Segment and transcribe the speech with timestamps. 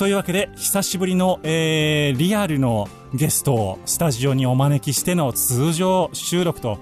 [0.00, 6.78] というわけで久しぶりの、えー、リアルのゲストをスタジオにお招きしての通常収録と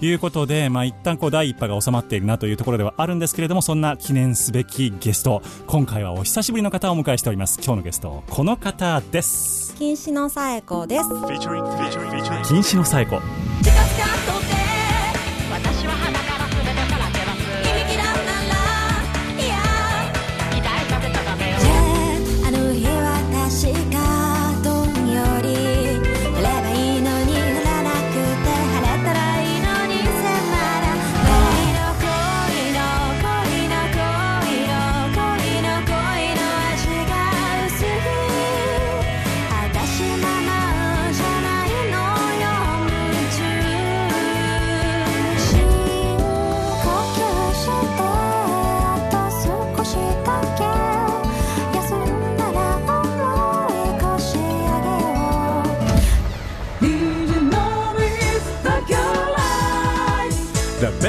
[0.00, 7.60] いうことで、まあ、一旦こう第一波が収まっているなというところではあるんですけれどもそんな記念すべきゲスト今回はお久しぶりの方をお迎えしております。
[7.62, 11.02] 今日のゲストこの方です禁止のさえこです。
[11.02, 11.12] 禁
[12.62, 13.20] 止のさえこ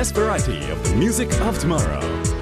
[0.03, 2.32] Best variety of the music of tomorrow.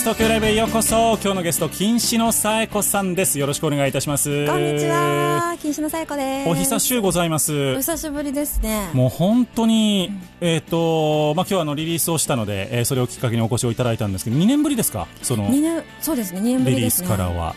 [0.00, 1.18] ス東京ライブへようこそ。
[1.22, 3.38] 今日のゲスト禁止のさえこさんです。
[3.38, 4.46] よろしくお願いいたします。
[4.46, 5.54] こんにちは。
[5.60, 6.48] 禁止のさえこです。
[6.48, 7.74] お久しゅうございます。
[7.74, 8.88] お久しぶりですね。
[8.94, 15.06] もう本当に、えっ、と、まあ、今日はあのリリースをしたので、えーそれをきっかけにお越しをいただいたんですけど、2年ぶりですか？
[15.20, 16.40] その、二年そうですね。
[16.40, 17.54] 2年ぶリリースからは。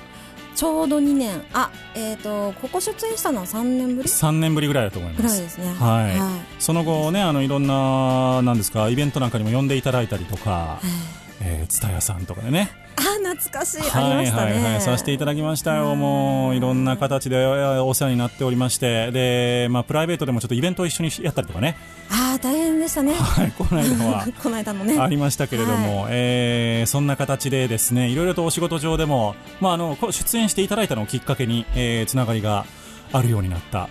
[0.53, 1.41] ちょうど2年。
[1.53, 5.21] あえっ、とここ出演したのは3年ぶり？3年ぶりぐらいだと思います。
[5.23, 5.67] ぐらいですね。
[5.79, 6.19] はい。
[6.19, 12.69] はその後ね、あの、いろんな、なんですか、イベントなんかにも呼んでいただいたりとか、えー、ツタヤさんとかでね。
[12.95, 13.81] あ懐かしい。
[13.81, 21.75] はいはいはい、させていただきましたよ、もういろんな形でえーお世話になっておりまして、で、まあ、プライベートでもちょっとイベントを一緒にやったりとかね、
[22.09, 23.13] ああ大変でしたね。
[23.13, 24.27] はい、この間は。
[24.41, 24.99] この間のね。
[24.99, 32.65] ありましたけれども、えーそんな形でですねいろいろとお仕事上でも、まあ、あの出演していただいたのをきっかけに、えーつながりが
[33.11, 33.89] あるようになった。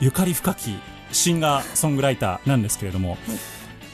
[0.00, 0.78] ゆかり深き
[1.12, 3.18] シンガーソングライターなんですけれども、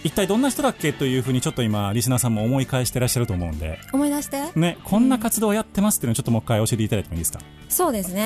[0.07, 4.41] 一体どんな人だっけというふうにちょっと今リスナーさんも思い返してらっしゃると思うんで、思い出して。
[4.55, 8.25] ね、こんな活動をやってますっていうのをちょっともう一回教えていただいてもいいですか、そうですね、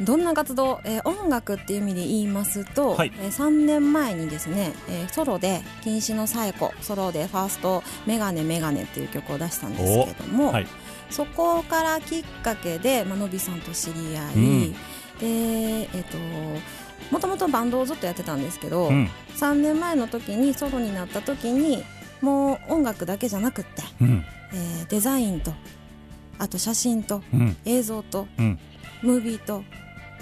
[0.00, 0.04] うん。
[0.04, 3.12] どんな活動、えー音楽っていう意味で言いますと、はい。
[3.20, 10.66] えー3年前にですね、えーソロで「禁止のさえこ」ソロでファースト「メガネメガネ」っていう曲を出したんですけども、はい。
[11.10, 14.72] そこからきっかけで、まあのびさんと知り合い、うん。
[14.72, 14.78] で
[15.20, 16.16] えっ、と
[17.10, 19.10] もともとバンドをずっとやってたんですけど、うん。
[19.36, 21.84] 3年前の時にソロになった時に
[22.20, 24.24] もう音楽だけじゃなくって、うん。
[24.52, 25.52] えーデザインと
[26.38, 27.56] あと写真とうん。
[27.64, 28.58] 映像とうん、
[29.02, 29.62] ムービーと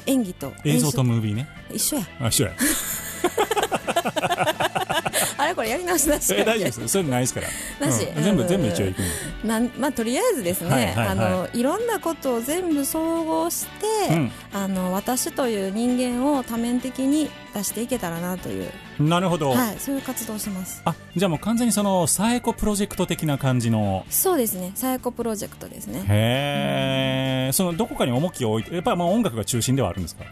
[0.06, 1.48] 演技と映像と演ムービーね。
[1.70, 2.06] 出一緒や。
[2.20, 2.52] あ一緒や
[5.38, 8.04] あれこれやり直しなしえ大丈夫ですそういうのないですから、なし。
[8.16, 8.22] うん。
[8.22, 8.98] 全部うん全部一応いく
[9.46, 11.08] なんまあとりあえずですね、はいはいはい。
[11.08, 13.66] あのいろんなことを全部総合し
[14.08, 14.32] て、うん。
[14.52, 20.82] あの私という人間を多面的に出していけたらなという、なるほど、はい、そういう活動をしてます。
[20.84, 24.04] あじゃあもう完全にそのサエコプロジェクト的な感じの。
[24.10, 24.72] そうですね。
[24.74, 26.04] サエコプロジェクトですね。
[26.08, 30.24] へえ、そのどこかに重きを置いてやっぱりまあ音楽が中心ではあるんですか？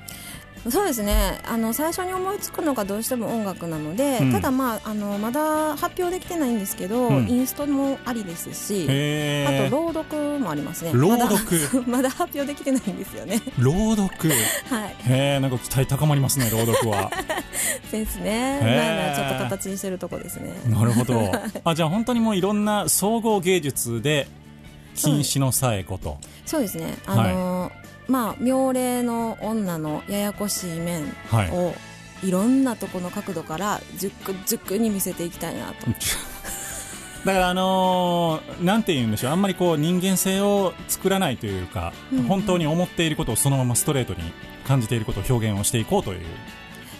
[0.70, 1.40] そうですね。
[1.46, 4.32] あの最初に思いつくのがどうしても音楽なので、うん。
[4.32, 7.28] ただまああのまだ発表できてないんですけど、うん。
[7.28, 10.92] インストもありですしあと朗読もありますね。
[10.94, 11.34] 朗読。
[11.86, 13.40] まだ まだ発表できてないんですよね。
[13.58, 14.30] 朗読。
[14.70, 14.94] はい。
[15.08, 17.10] へえなんか期待高まりますね朗読は。
[17.92, 18.58] ですね。
[18.62, 19.20] へー。
[19.20, 20.54] まだちょっと形にしてるとこですね。
[20.66, 21.32] なるほど。
[21.64, 24.28] あじゃあ本当にもういろんな総合芸術で
[24.96, 26.18] 禁止のさえこと。
[26.46, 26.96] そうですね。
[27.06, 27.72] あの、
[28.08, 31.50] まあ妙齢の女のややこしい面はい。
[31.50, 31.74] を
[32.22, 35.86] いろんなとこの角度から熟熟に見せていきたいなと。
[37.24, 39.32] だからあのーなんて言うんでしょう。
[39.32, 41.92] あんまりこう人間性を作らないというか、
[42.28, 44.20] 本当に思っていることをそのままストレートに
[44.66, 46.20] 感じていることを表現をしていこうという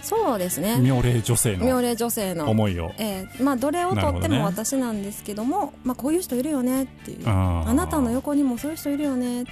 [0.05, 0.77] そうですね。
[0.79, 2.49] 妙齢女性の妙齢女性の。
[2.49, 2.91] 思いを。
[2.99, 3.43] ええ。
[3.43, 7.27] まあどれをとっても私なんですけどもまあこういう人いるよねっていう。
[7.27, 9.51] あなたの横にもそういう人いるよねって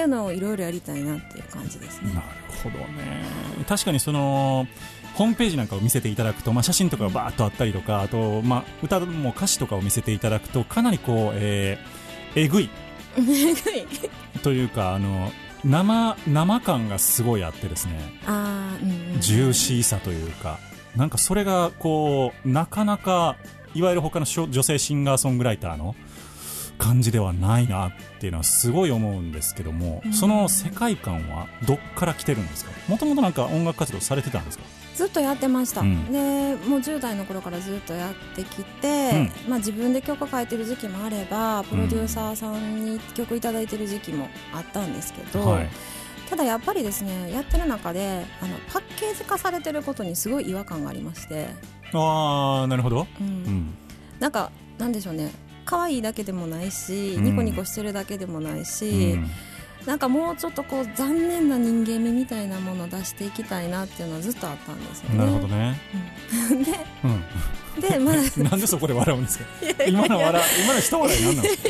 [0.00, 2.12] いうのをいろいろやりたいなっていう感じですね。
[2.14, 2.26] なる
[2.62, 3.24] ほどね。
[3.68, 4.66] 確かにその
[5.14, 12.02] ホームページなんかを見せていただくと、まあ、写真とかがバーッとあったりとかあと、まあ、歌も歌詞とかを見せていただくとかなりこう、えー
[12.34, 12.70] えぐい。
[14.42, 15.30] というかあの
[15.64, 17.92] 生生感がすごいあってですね。
[18.26, 20.58] ああうんうんジューシーさというか。
[20.96, 23.36] なんかそれがこうなかなか
[23.74, 25.94] いわゆる他の女性シンガーソングライターの
[26.82, 32.72] 感じではないなっていうのはすごい思うんですけども、その世界観はどっから来てるんですか？
[32.88, 34.64] もともとなんか音楽活動されてたんですか？
[34.96, 36.12] ずっとやってました、うん。
[36.12, 45.68] でもう10代の頃からずっとやってきて、まあ、自分で曲書いてる時期もあればプロデューサーさんに曲いただいてる時期もあったんですけど、はい。
[46.28, 51.48] ただやっぱりですねやってる中であのパッケージ化されてることにすごい違和感がありまして、
[51.92, 53.26] ああなるほど、うん。
[53.26, 53.74] うん、
[54.18, 55.30] なんかなんでしょうね
[55.64, 57.24] 可愛いだけでもないしうん。
[57.24, 58.64] ニコニコしてるだけでもないうん。
[58.64, 59.18] し、
[59.86, 65.18] なんかもうちょっとこう残念な人間味みたいなものを出していきたいなっていうのはずっとあったんですよね。
[65.18, 65.80] なるほどね、
[67.04, 67.80] うん。
[67.80, 68.14] でまあ
[68.50, 69.44] なんでそこで笑うんですか？
[69.88, 71.42] 今の笑今の一笑いなんなん？
[71.42, 71.68] ですか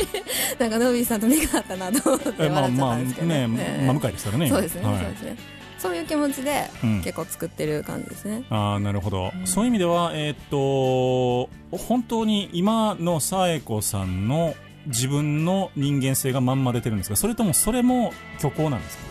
[0.59, 3.35] なんかノビーさんと目が合ったなと思って笑っちゃっまあたんですけどね。
[3.59, 4.47] ええ真向かいですからね。
[4.49, 4.99] 今そうですね、はい。
[4.99, 5.37] そうですね
[5.83, 7.03] そういう気持ちでうん。
[7.03, 9.47] 結構作ってる感じですね、ああなるほど、うん。
[9.47, 14.55] そういう意味ではえーっと本当に今の紗栄子さんの
[14.87, 17.17] 自分の人間性がまんま出てるんですか？
[17.17, 19.05] それともそれも虚構なんですか？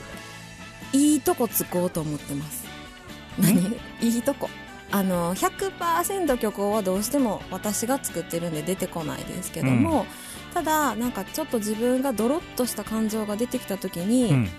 [0.93, 2.65] いいとこつこうと思ってます。
[3.37, 3.77] 何？
[4.01, 4.49] いいとこ？
[4.91, 10.05] あの100%虚構はどうしても私が作ってるんで出てこないですけども、
[10.53, 14.49] ただなんかちょっと自分がドロッとした感情が出てきた時に、うん。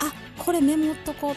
[0.00, 1.34] あこれメモっとこう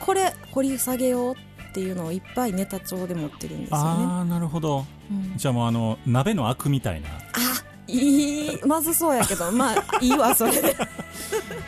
[0.00, 4.84] これ掘り下げようっていうのをいっぱいネタ帳で持ってるんですよね、ああなるほど。
[5.10, 5.36] うん。
[5.36, 7.08] じゃあもうあの鍋のアクみたいな。
[7.08, 7.12] あ
[7.88, 9.50] いいまずそうやけど。
[9.52, 10.60] まあいいわそれ。
[10.62, 10.74] で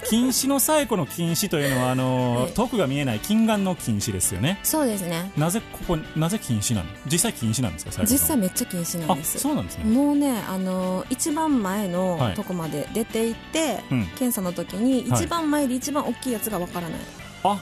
[0.09, 2.53] 禁止の最古の禁止というのはあの、はい。
[2.53, 4.59] 遠くが見えない近眼の禁止ですよね。
[4.63, 5.31] そうですね。
[5.37, 6.89] なぜここなぜ禁止なの？
[7.07, 9.85] 実際禁止なんですか実際めっちゃ禁止なんあですそうなんですね。
[9.85, 12.35] もうねあの一番前のはい。
[12.35, 14.07] とこまで出ていって、うん。
[14.17, 15.23] 検査の時にはい。
[15.25, 17.01] 一番前で一番大きいやつがわからない。
[17.45, 17.61] あ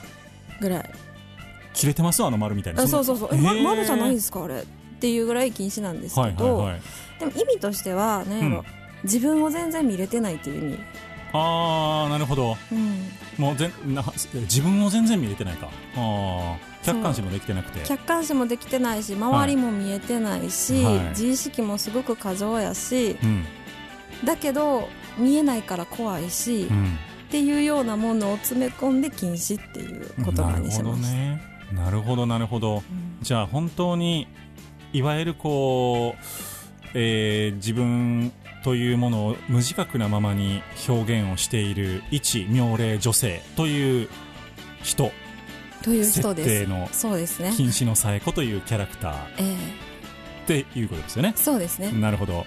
[0.59, 0.89] ぐらい、
[1.73, 2.23] 切れてます？
[2.23, 3.29] あの丸みたいなあそうそうそう。
[3.31, 3.63] え、ー。
[3.63, 4.43] 丸じゃないですか？
[4.43, 4.61] あれ？
[4.61, 4.65] っ
[4.99, 6.81] ていうぐらい禁止なんですけはいど、はいはい。
[7.19, 8.63] でも意味としては何やろ、うん。
[9.03, 10.79] 自分を全然見れてないっていう意味、
[11.33, 12.57] ああなるほど。
[12.71, 15.67] うん、もうぜんな自分を全然見れてないか。
[15.67, 17.85] ああ客観視もできてなくて。
[17.85, 20.99] 客観視もできてないし周りも見えてないし、はい。
[21.09, 23.45] 自意識もすごく過剰やしうん。
[24.25, 26.97] だけど見えないから怖いし、っうん
[27.29, 31.41] ていうようなものを詰め込んで禁止っていう言葉にしました、なるほどね。
[31.73, 32.75] なるほどなるほど。
[32.77, 32.83] うん。
[33.21, 34.27] じゃあ本当に
[34.93, 38.31] いわゆるこう、えー自分
[38.63, 44.09] というものを無自覚なままに表現をしている一妙齢女性という
[44.83, 45.11] 人
[45.83, 46.49] という人です。
[46.49, 49.13] 設定のそうですね、禁止のさえ子というキャラクター。
[49.37, 49.53] ええ。
[50.43, 51.33] っていうことですよね。
[51.35, 51.91] そうですね。
[51.91, 52.45] なるほど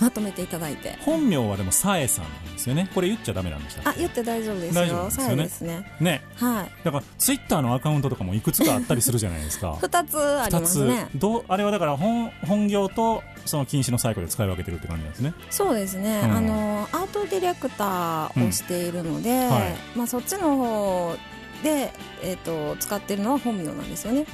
[0.00, 0.96] まとめていただいて。
[1.00, 2.88] 本名はでもさえさんなんですよね。
[2.94, 5.92] これ言っちゃダメなんでしたあ言って大丈夫です大丈夫よですよねですね。
[6.00, 6.22] ね。
[6.36, 6.70] はい。
[6.84, 9.76] だからツイッターのアカウントとかもいくつかあったりするじゃないですか。
[9.80, 11.08] 二つありますね。
[11.14, 11.44] どう？
[11.48, 15.34] あれはだから本本業とその禁止のサイクルで使い分けてるって感じなんですね。
[15.50, 16.36] そうですね、うん。
[16.36, 19.76] あのアートディレクターをしているので、はい。
[19.96, 21.16] まあ、そっちの方
[21.64, 21.90] で、
[22.22, 24.26] えー、と使ってるのは本名なんですよね、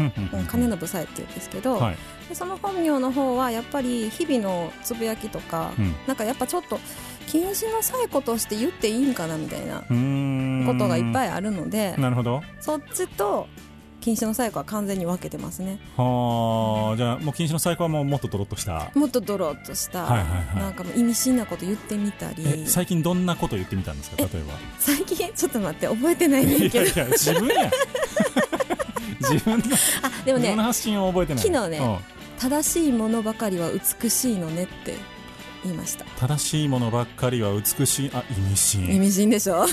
[0.51, 1.97] 金信さえって言うんですけど、はい。
[2.29, 5.95] でその本名の方はやっぱり日々のつぶやきとか、うん。
[6.07, 6.81] なんかやっぱちょっと
[7.29, 12.43] 禁止の最古として言っていいんかなみたいなことがいっぱいいあるので、なるほど。
[12.59, 13.47] そっちと
[14.01, 15.79] 禁止の最古は完全に分けてますね。
[15.97, 18.91] はあじゃあもう禁止のサイクルはもうもっとドロッとした。
[18.95, 20.57] もっとドロッとした、はいはいはい。
[20.57, 22.43] なんかもう意味深なこと言ってみたり。
[22.47, 24.17] え最近どんなこと言ってみたんですか？
[24.19, 24.55] 例えば。
[24.79, 26.87] 最近ちょっと待って覚えてないねんいけど。
[26.87, 27.71] やいや自分や
[29.21, 29.65] 自分の
[30.03, 31.43] あでもね自分の発信を覚えてない。
[31.45, 31.99] 昨日ねうん。
[32.39, 33.69] 正しいものばかりは
[34.03, 34.95] 美しいのねって
[35.63, 36.07] 言いました。
[36.19, 38.11] 正しいものばっかりは美しい。
[38.15, 38.95] あ意味深。
[38.95, 39.67] 意味深でしょ？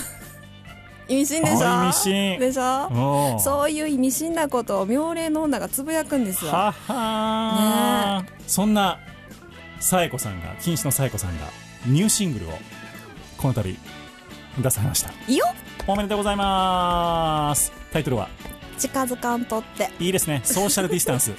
[1.08, 1.66] 意味深でしょ？
[1.66, 2.38] あ意味深。
[2.38, 3.38] でしょ？
[3.40, 8.32] そういう意味深なことを妙齢の女がつぶやくんですわははー。
[8.46, 8.98] そんな
[9.80, 11.46] さえこさんが禁止のさえこさんが
[11.86, 12.52] ニューシングルを
[13.38, 13.76] この度
[14.60, 15.10] 出されました。
[15.26, 15.46] いいよ。
[15.86, 17.72] おめでとうございます。
[17.92, 18.28] タイトルは？
[18.76, 19.90] 近づかんとって。
[19.98, 20.42] いいですね。
[20.44, 21.32] ソーシャルディスタンス。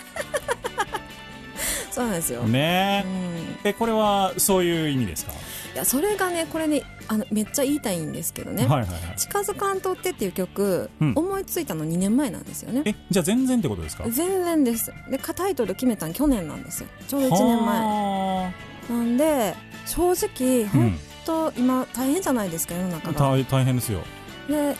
[1.91, 3.03] そ そうなんですよ、ね。
[3.05, 5.33] うん、えこれはそういう意味ですか、
[5.73, 9.17] いやそれがねこれねあのめっちゃ言いたいんですけどね「はいはいはい。
[9.17, 11.13] 近づかんとって」っていう曲、うん。
[11.15, 12.83] 思いついたの2年前なんですよね。
[12.85, 14.03] えじゃあ全然ってことですか？
[14.09, 14.93] 全然です。
[15.09, 16.89] でかタイトル決めたん去年なんですよ。
[17.07, 17.79] ちょうど1年前。
[17.79, 18.51] は
[18.89, 23.19] なんで正直あ本当、今大変じゃないですか世の中が。
[23.19, 24.01] 大大変ですよ。
[24.47, 24.75] で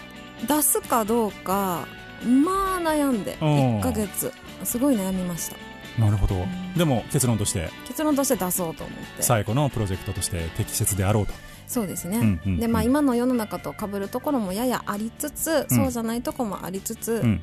[0.47, 1.85] 出すかどうか
[2.23, 3.79] まあ悩んでうん。
[3.79, 4.31] 1ヶ月。
[4.63, 5.55] すごい悩みました。
[5.97, 6.73] なるほど、ん。
[6.77, 7.69] でも結論として？
[7.87, 9.23] 結論として出そうと思って。
[9.23, 11.33] 最後のプロジェクトとして適切であろうと、
[11.69, 12.59] そうですね、うんうんうん。
[12.59, 15.77] でまあ今の世の中と被るところもややありつつ、うん。
[15.77, 17.39] そうじゃないところもありつつ、ううんん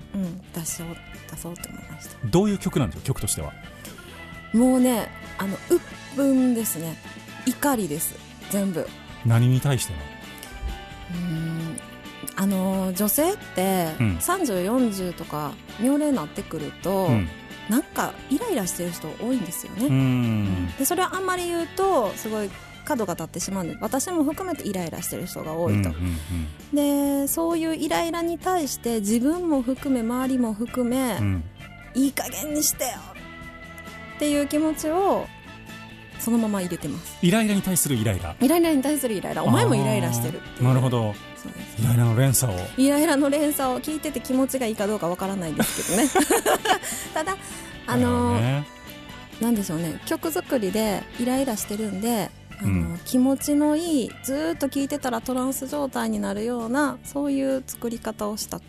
[0.52, 0.88] 出そう
[1.30, 2.26] 出そうと思いました。
[2.26, 3.52] どういう曲なんですか曲としては？
[4.52, 5.80] もうねあの鬱
[6.16, 6.96] 憤ですね。
[7.46, 8.14] 怒りです。
[8.50, 8.86] 全部。
[9.24, 9.98] 何に対しての？
[11.14, 11.76] うん。
[12.34, 14.16] あの女性ってうん。
[14.16, 17.28] 3040とか妙齢になってくると、うん。
[17.68, 22.50] なんかイライラしてる人多いんですよね、でそれをあんまり言うとすごい
[22.86, 25.90] 角が立ってしまうんで私も含めてイライラしてる人が多いと、
[26.72, 31.24] でそういうイライラに対して自分も含め周りも含め、うん。
[31.24, 31.44] うん
[31.96, 32.90] いい加減にしてよ
[34.16, 35.26] っていう気持ちを
[36.18, 37.16] そのまま入れてます。
[37.22, 38.36] イライラに対するイライラ？
[38.38, 39.42] イライラに対するイライラ。
[39.42, 41.14] お前もイライラしてるなるほど。
[41.78, 42.56] イライラの連鎖を。
[42.76, 46.08] イライラの連鎖を聞いてて気持ちがいいかどうかわからないですけどね。
[47.14, 47.36] ただ
[47.86, 48.66] あのなるほどね。
[49.40, 50.00] なんでしょうね。
[50.04, 58.62] 曲作りでイライラしてるんであの、うん気持ちのいいずーっと聴いてたらトランス状態になるようなそういう作り方をしたっ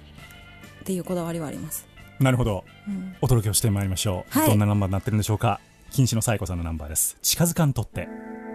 [0.85, 1.87] ていうこだわりはあります、
[2.19, 2.63] なるほど。
[2.87, 3.15] うん。
[3.21, 4.49] お届けをしてまいりましょう、はい。
[4.49, 5.59] どんなナンバーになってるんでしょうか。
[5.91, 7.17] 禁止のサイコさんのナンバーです。
[7.21, 8.07] 近づかんとって「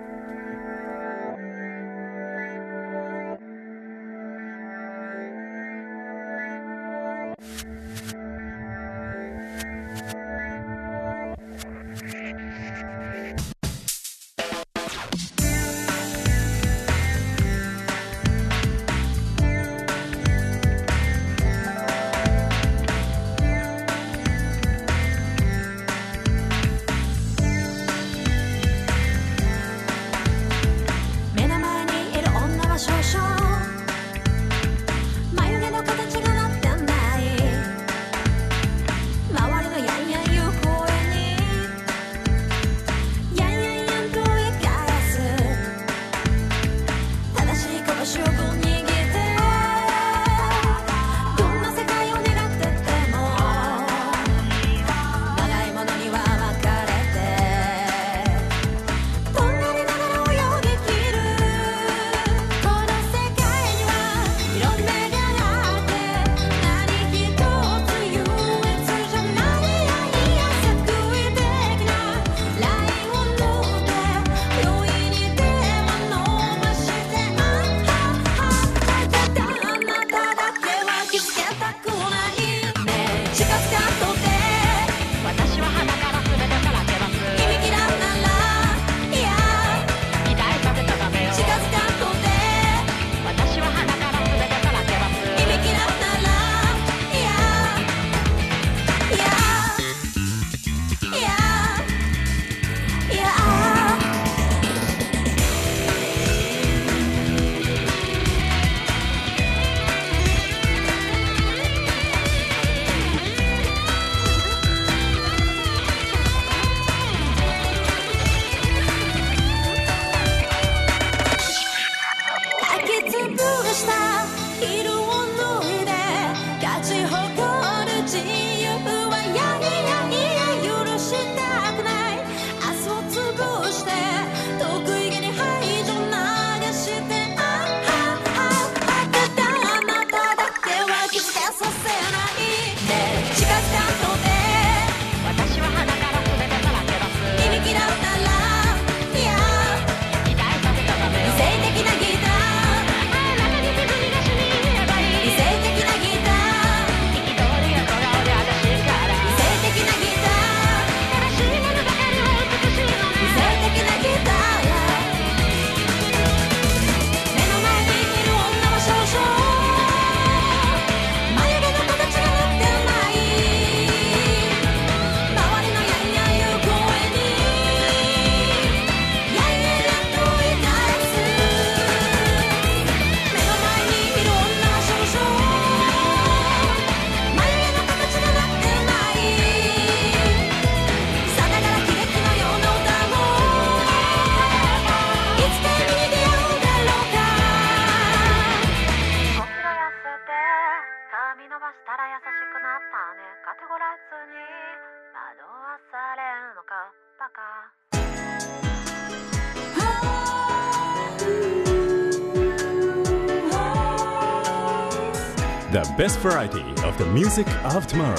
[215.73, 218.19] The best variety of the music of tomorrow.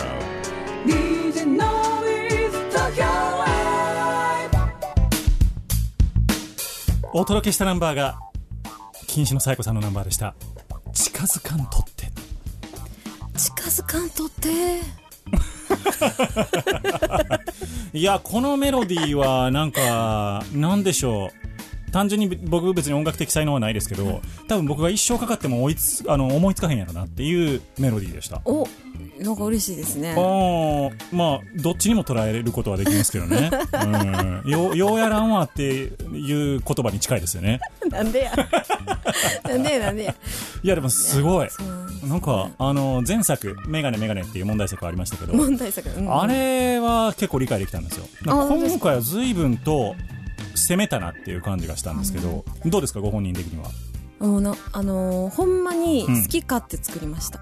[7.16, 8.20] お届けしたナンバーが
[9.06, 10.34] 禁止のサイコさんのナンバーでした。
[10.92, 12.12] 近づかんとって。
[13.38, 15.04] 近づかんとって
[17.94, 21.43] いやこのメロディーはなんかなんでしょう。
[21.94, 28.42] 単純に僕別に音楽的才能はないですけど多分僕が一生かかっても追いつあの思いつかへんやろなっていうメロディーでした。
[28.46, 28.68] お
[29.20, 30.16] なんか嬉しいですね。
[30.18, 33.52] あーまあどっちにも捉えることはできますけどね、
[34.44, 37.60] うん、よようやらんわっていう言葉に近いですよね。
[37.88, 38.34] なんでや。
[39.48, 40.16] なんでやなんでや。
[40.64, 41.48] いやでもすごい。
[42.08, 46.22] なんかあの前作「メガネメガネ」っていう問題作ありましたけど問題作、うん。
[46.22, 48.06] あれは結構理解できたんですよ。
[48.26, 49.96] 今回は随分と
[50.56, 53.70] 攻めたなっていう感じがしたんですけど、どうですかご本人的には？
[54.20, 57.40] もうなあのーほんまに好き勝手作りました、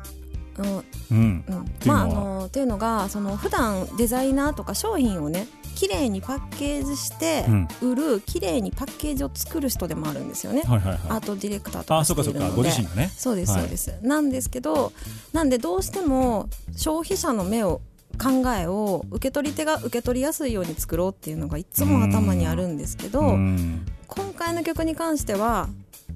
[0.57, 1.45] あのうん。
[1.47, 1.65] うん。
[1.79, 1.99] ていうのは？
[1.99, 7.67] まああのっていうのがその普段デザイナーとか商品をね綺麗にパッケージしてうん。
[7.81, 10.99] 売る綺麗にパッケージを作る人でもあるんですよね、はいはいはい。
[11.09, 12.49] アートディレクターとあかそうかそうか。
[12.49, 12.95] ごしているので。
[12.95, 13.11] 自身がね。
[13.15, 13.61] そうですはい。
[13.61, 14.91] そうです、なんですけど
[15.33, 17.81] なんでどうしても消費者の目を
[18.17, 23.85] 考えを受け取り手が受け取りやすいように作ろうっていうのがいつも頭にあるんですけど、うん。
[24.07, 25.69] 今回の曲に関しては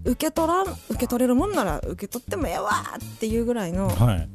[0.04, 4.30] 受け取らん受け取れるもんなら受け取ってもええわっていうぐらいのはい。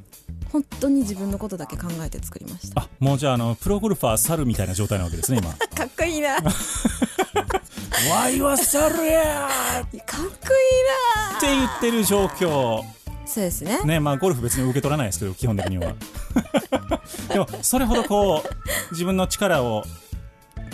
[0.53, 2.83] 本当に自分のことだけ考えて作りました。
[2.83, 5.53] あもうじゃああのプロゴルファー猿みたいな状態なわけですね今。
[5.77, 6.37] かっこいいな。
[8.09, 9.85] は猿やー。
[9.85, 10.01] っこいい
[11.35, 12.83] なて言ってる状況
[13.31, 13.81] そうですね。
[13.85, 15.95] ねまあゴルフ別に受け取らないですけど基本的には。
[17.33, 19.85] でもそれほどこう自分の力を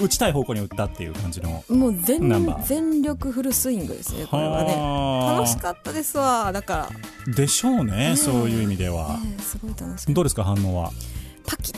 [0.01, 2.21] 打ちたい方向に打ったっていう感じのもう全
[2.65, 4.75] 全力フルスイングですねこれはね。
[4.75, 6.89] はあ楽しかったですわだか
[7.27, 7.35] ら。
[7.35, 10.93] でしょうねねそういう意味では、ねすごい楽しかっどうですか反応は？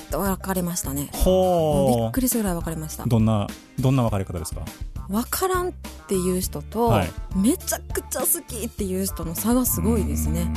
[0.09, 1.11] と分かれましたね。
[1.25, 1.89] もう。
[1.89, 3.05] びほっくりするぐらい分かれました。
[3.05, 3.47] うどんな
[3.79, 4.63] どんな分かれ方ですか？
[5.09, 5.73] 分からんっ
[6.07, 7.11] ていう人と、はい。
[7.37, 10.53] めちゃくちゃ好きっていう人の差がすごいですね。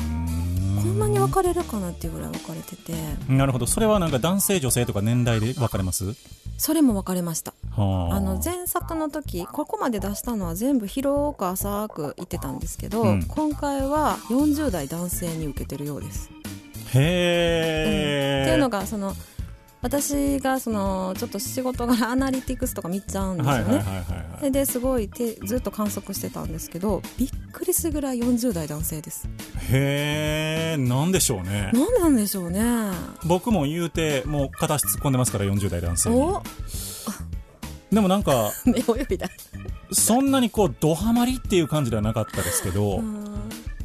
[0.82, 2.94] こんなに分かれるかなっていうぐらい分かれてて。
[3.30, 3.68] なるほど。
[3.68, 6.16] それはなんか男性女性とか年代で分かれます？
[6.58, 7.54] それも分かれました。
[7.72, 8.16] はあ。
[8.16, 13.24] あの前作の時ここまで出したのは全部広く浅く言ってたんですけど、うん。
[13.24, 16.30] 今回は40代男性に受けてるようです。
[16.94, 19.16] へえ、っていうのがその
[19.82, 24.52] 私がそのちょっと仕事柄アナリティクスとか見ちゃうんですよね。
[24.52, 29.28] ですごいてずっと観測してたんですけどびっくりするぐらい40代男性です。
[29.72, 31.72] へえなんでしょうね。
[31.74, 32.62] なんでなんでしょうね。
[33.26, 36.16] 僕も言うてもう片足突っ込んでますから40代男性に。
[36.16, 36.42] お？
[37.92, 39.28] でもなんか 目泳いだ
[39.92, 43.02] そんなにこうドハマりっていう感じではなかったですけど、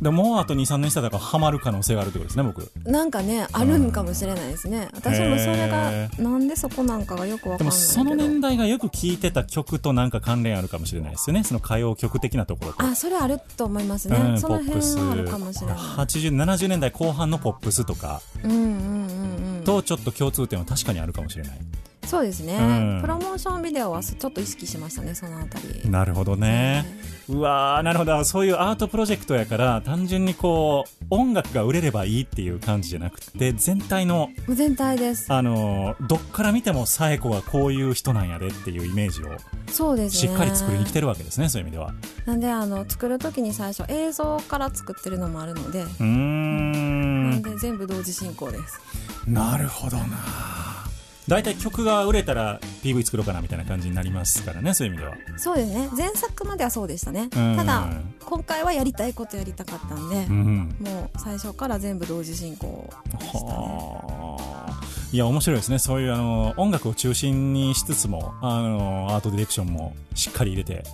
[0.01, 2.71] でももうあと23年したらハマる可能性があるってことですね僕。
[2.85, 4.89] なんかねあるんかもしれないですね。
[4.95, 7.93] 私もそれがへなんでそこなんかがよくわかんでもないけど。
[7.93, 11.45] その年代がよく聴いてた曲となんか関連あるかもしれないですよね。
[11.45, 12.83] その歌謡曲的なところと。
[12.83, 14.41] あそれあると思いますね、うん。
[14.41, 15.77] その辺ポップスはあるかもしれない。
[15.77, 19.65] 8070年代後半のポップスとかうんうんうんうん。
[19.65, 21.59] とちょっと共通点は確かにあるかもしれない、
[22.07, 22.63] そうですね、う
[22.99, 23.01] ん。
[23.03, 25.91] プロモーションビデオはちょっと意識しましたねそのあたり。
[25.91, 26.85] なるほどね、
[27.29, 28.25] うわーなるほど。
[28.25, 35.33] そういうアートプロジェクトやから単純にこう音楽が売れればいいっていう感じじゃなくて全体の全体です。
[35.33, 39.27] あのーどっから見ても紗栄子はこういう人なんやでっていうイメージを
[39.71, 40.33] そうですね。
[40.33, 41.93] しっかり作りに来てるわけですねそういう意味では。
[42.25, 47.31] なんであの作る時に最初映像から作ってるのもあるので、うーん。
[47.31, 48.81] なんで全部同時進行です。
[49.27, 50.86] なるほどな
[51.29, 55.17] 大体曲が売れたら PV 作ろうかなみたいな感じになりますからねそういう意味では。
[55.39, 55.89] そうですね。
[55.97, 57.29] 前作まではそうでしたね。
[57.35, 57.57] うん。
[57.57, 57.89] ただ
[58.25, 60.77] 今回はやりたいことやりたかったんで、うん。
[60.81, 63.45] もう最初から全部同時進行でしたね。
[63.49, 64.81] はあ。
[65.13, 65.79] いや面白いですね。
[65.79, 70.85] そういうあの音楽を中心にしつつもあのアートディレクションもしっかり入れて、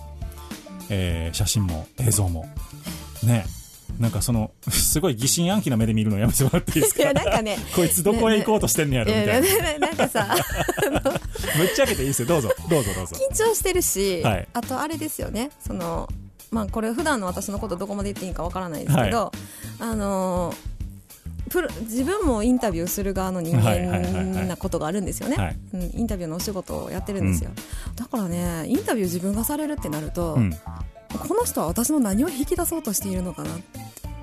[0.89, 2.45] えー写真も映像も。
[3.23, 3.45] ね
[3.99, 7.57] なんかそのすごい疑心暗鬼な目で見るのやめてもらっていいですいやかなんかね。
[7.75, 9.47] こいつどこへ行こうとしてんねやいろみたいな。
[9.47, 10.35] やななんかさ
[11.57, 12.27] ぶっちゃけていいですよ。
[12.27, 13.15] どうぞどうぞどうぞ。
[13.31, 14.47] 緊張してるし、はい。
[14.53, 15.51] あとあれですよね。
[15.65, 16.09] その
[16.51, 19.31] まあこれ普段の私のことどこまで言っていいかわからないですけど、
[19.79, 20.53] あの
[21.49, 25.57] プロ自分もインタビューする側の人はいはいはいはい間なことがあるんですよね、はい。
[25.73, 27.51] うん、インタビューのお仕事をやってるんですよ、
[27.95, 30.55] だからねインタビュー自分がされるってなると、うん
[31.19, 33.49] この人は私の何を引き出そうとしているのかな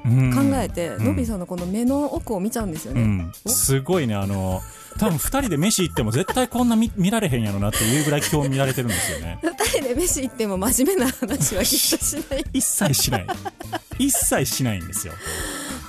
[0.05, 0.33] うん。
[0.35, 1.05] 考えて、うん。
[1.07, 4.61] のびさんのこの目の奥を見ちゃうんですよね、うん、すごいねあの
[4.99, 9.39] 多分2人で飯行っても絶対こんな見 見られへんやろなっていうぐらい今日見られてるんですよね。
[9.43, 12.45] 二人で飯行っても真面目な話はきっとしない。
[12.53, 13.27] 一切しない。
[13.99, 15.13] 一切しないんですよ。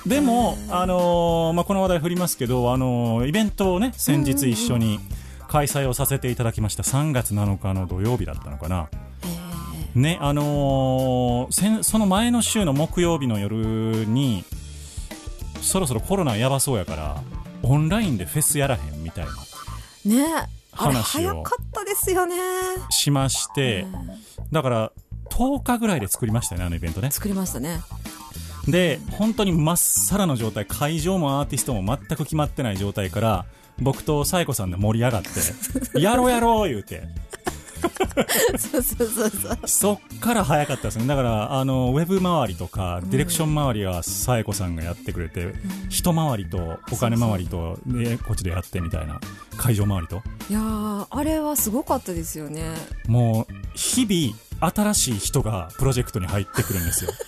[0.06, 5.00] でも、あのーまあ、この話題振りますけど、あのーイベントをね先日一緒に
[5.48, 6.82] 開催をさせていただきました。
[6.82, 8.88] 3月7日の土曜日だったのかな
[9.94, 13.56] ねあのーせんその前の週の木曜日の夜
[14.06, 14.44] に
[15.60, 17.22] そろそろコロナやばそうやから
[17.62, 19.32] オンラインでフェスやらへんみたいな
[20.04, 22.34] ね話を早かったですよね。
[22.90, 23.86] しまして
[24.50, 24.92] だから
[25.26, 27.10] 10日ぐらいで作りましたよねあのイベントね。
[27.10, 27.80] 作りましたね。
[28.66, 33.44] で本当にまっさらの状態会場もアーティストも全く決まってない状態から
[33.80, 35.30] 僕とサイコさんで盛り上がって
[36.00, 37.02] やろうやろう言うて
[38.58, 39.58] そうそうそうそう。
[39.66, 41.06] そっから早かったですね。
[41.06, 45.52] だからあのウェブ周りとかディレクション周りはサイコさんがやってくれて、
[45.88, 49.20] 人回りとお金回りとでこっちでやってみたいな
[49.56, 50.22] 会場周りと。
[50.48, 52.62] いやーあれはすごかったですよね。
[53.06, 57.10] もう日々新しい人がプロジェクトに入ってくるんですよ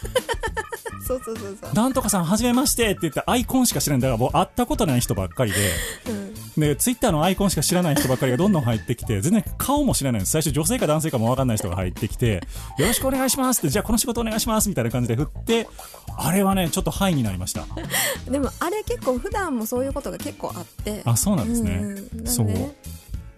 [1.05, 4.01] そうそうそうそうなんとかさん、はじめましてって言って、アイコンしか知らない。
[4.03, 5.59] だからもう会ったことない人ばっかりで、
[6.57, 10.33] で、ツイッターのアイコンしか知らない人ばっかりがどんどん入ってきて、全然顔も知らないんです。
[10.33, 12.41] 最初女性か男性かもわかんない人が入ってきて、
[12.79, 15.69] よろしくお願いしますって、じゃあこの仕事お願いしますみたいな感じで振って、
[16.17, 17.67] あれはね、ちょっとハイになりました。
[18.31, 21.73] でもあれ結構普段もそういうことが結構あってあ、そうなんですね。
[21.83, 22.47] うんうんそう。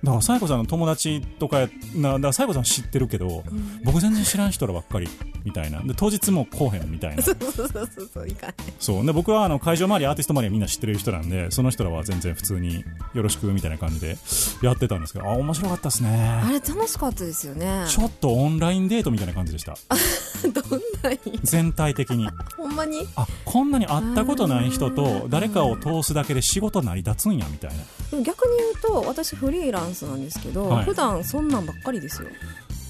[0.07, 3.45] だから、サイコさんの友達とかや、な、だから、サイコさん知ってるけど、
[3.85, 5.09] 僕全然知らん人らばっかり、
[5.45, 5.81] みたいな。
[5.83, 7.23] で、当日も来おへんみたいな。
[7.23, 9.07] そうそうそうそういかそう。
[9.07, 14.17] で僕はあの会場周りアーティスト周りはみんな知ってる人なんでその人らは全然普通によろしくみたいな感じで
[14.63, 17.85] やってたんですけどあ面白かったですあねれ楽しかったですよね。
[17.89, 19.77] ちょっとオンラインデートみたいな感じでした。
[20.53, 21.41] どんなに？
[21.43, 22.29] 全体的に。
[22.57, 23.07] ほんまに？
[23.17, 27.77] あこんなに会ったことない人と誰かを通すだけで仕事成り立つんやみたいな。
[28.11, 30.85] でも逆に言うと私フリーランスなんですけど、はい。
[30.85, 32.29] 普段そんなんばっかりですよ。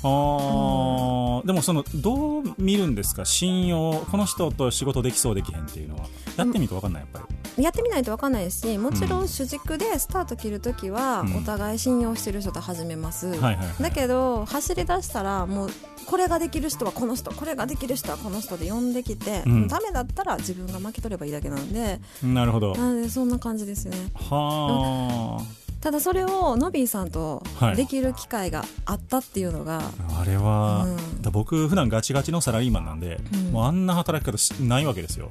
[0.02, 3.24] あーでもそのどう見るんですか？
[3.24, 6.04] 信用この人と仕事できそうできへんっていうのは。
[6.36, 7.64] やってみると分かんないやっぱり。
[7.64, 11.36] やってみないと分かんないですしもちろん主軸でスタート切るときはうん。
[11.36, 13.82] お互い信用してる人と始めます、はいはいはい。
[13.82, 15.70] だけど走り出したらもう
[16.04, 19.68] これができる人はこの人これができる人はこの人で呼んできて、うん。
[19.68, 22.00] ダメだったら自分が負け取ればいいだけなんで。
[22.22, 22.76] なるほど。
[22.76, 23.96] なのでそんな感じですね。
[24.14, 25.42] は
[25.86, 27.76] ただそれをノビーさんとはい。
[27.76, 31.22] できる機会があったっていうのが、ああれは、うん。
[31.22, 33.52] だ僕普段ガチガチのサラリーマンなんで、うん。
[33.52, 35.30] もうあんな働き方しないわけですよ。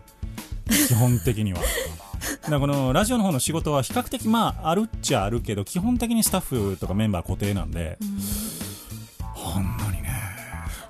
[0.88, 1.60] 基本的には。
[2.50, 7.98] だこのラジオの方の仕事は比較的まああるっちゃあるけど基本的にスタッフとかメンバー固定なんで、
[9.20, 10.05] ほんのにね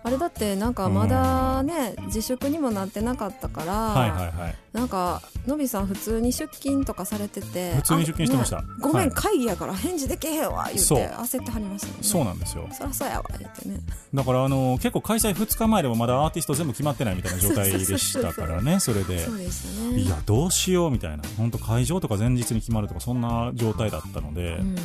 [0.06, 4.56] あれだってなんかまだね、自粛にもなってなかったから、はいはいはい。
[4.72, 8.60] なんかのびさん普通に出勤とかされてて普通に出勤してました。
[8.60, 9.12] あねごめん、はい。
[9.12, 12.00] 会議やから返事できへんわ言って焦ってはりましたよね。
[12.04, 12.68] そうなんですよ。
[12.72, 13.80] そらそうやわ言ってね。
[14.13, 19.26] だからあの結構開催2日前でもまだアーティスト全部決まってないみたいな状態でしたからねそれで。
[19.26, 20.00] そうでしたね。
[20.02, 21.24] いやどうしようみたいな。
[21.36, 24.76] 本当会場とか前日に決まるとかそんな状態だったので、うん。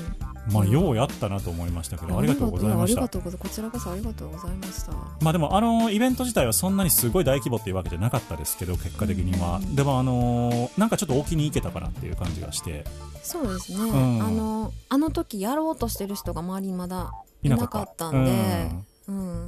[0.50, 3.02] まあようやったなと思いましたけどありがとうございました。
[3.02, 12.84] ありがとうございますこちらこそありがとうございましたまあでもあのイベント自体はそんなにすごい大規模っていうわけじゃなかったですけど結果的には、でもあのーなんかちょっと置きに行けたかなっていう感じがして。
[13.22, 14.22] そうですね、ん。
[14.22, 18.10] あのあの時やろうとしてる人が周りにまだいなかった。
[18.10, 18.70] んで
[19.08, 19.46] うん、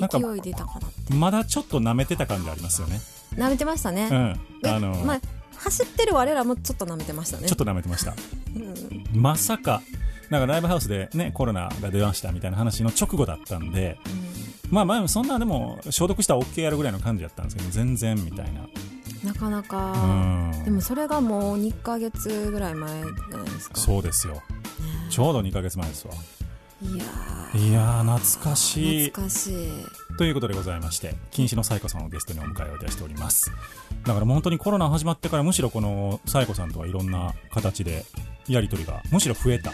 [0.00, 3.00] なんか勢い出たかなまだちょっと舐めてた感じありますよね。
[3.34, 4.60] 舐めてましたね、うん。
[4.62, 5.20] であのーまあ
[5.62, 7.46] 走ってる我らもちょっと舐めてましたね。
[7.46, 8.14] ちょっと舐めてました。
[8.56, 9.20] うん。
[9.20, 9.82] まさか
[10.32, 13.98] なんかライブハウスでねコロナが出ましたみたいな話の直後だったんで
[14.70, 18.62] まあまあそんなでも消毒したら OK やるぐらいの感じだったんですけど全然みたいな。
[19.22, 20.06] なかなか、う
[20.56, 20.64] ん。
[20.64, 23.76] でもそれがもう2ヶ月ぐらい前じゃないですか。
[23.76, 24.42] そうですよ。
[25.10, 26.14] ちょうど2ヶ月前ですわ。
[26.80, 27.04] いや
[27.54, 29.04] いやー懐かしーい。
[29.10, 30.16] 懐かしい。
[30.16, 33.52] ということでございまして禁止のサイコさんをゲストにお迎えをいたしております。
[34.04, 38.06] だから本当にコロナ始まってからむしろこのサイコさんとはいろんな形で
[38.48, 39.72] やり取りがむしろ増えた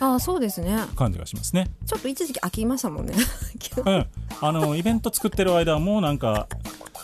[0.00, 0.78] ああそうですね。
[0.94, 1.70] 感じがしますね。
[1.86, 3.14] ちょっと一時期飽きましたもんね。
[3.84, 4.06] う ん
[4.40, 6.48] あのイベント作ってる間はもうなんか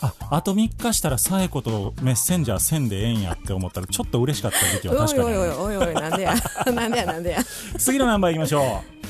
[0.01, 6.35] ああと3日したらサエコとメッセンジャーせんでええんやって思ったらちょっと嬉しかった時期は確かにおいおいおいおいなんでや
[6.73, 7.39] なんでやなんでや。
[7.77, 8.65] 次のナンバーいきましょう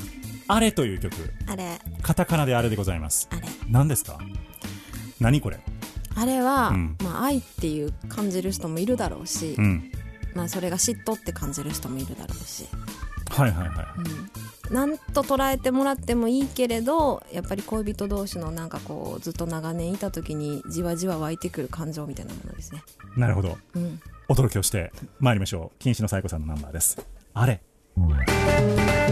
[0.47, 1.13] 「あれ」という曲。
[1.47, 1.79] あれ。
[2.01, 3.27] カタカナで「あれ」でございます。
[3.31, 3.41] あれ。
[3.69, 4.17] 何ですか？
[5.19, 5.59] 何これ？
[6.15, 6.97] あれは、うん。
[7.03, 9.91] まあ愛っていう感じる人もいるだろうし、うん。
[10.35, 12.65] まあそれが嫉妬って感じる人もいるだろうし、
[13.33, 13.87] はいはいはい。
[14.69, 14.75] うん。
[14.75, 22.83] なんと捉えてもらってもいいけれどやっぱり恋人同士のなんかこうずっと長年いた時にじわじわ湧いてくる感情みたいなものですね。
[23.17, 23.57] なるほど。
[23.75, 24.01] うん。
[24.29, 25.79] お届けをして参りましょう。
[25.79, 27.05] 禁止のサイコさんのナンバーです。
[27.33, 27.61] あれ
[27.97, 29.02] あれ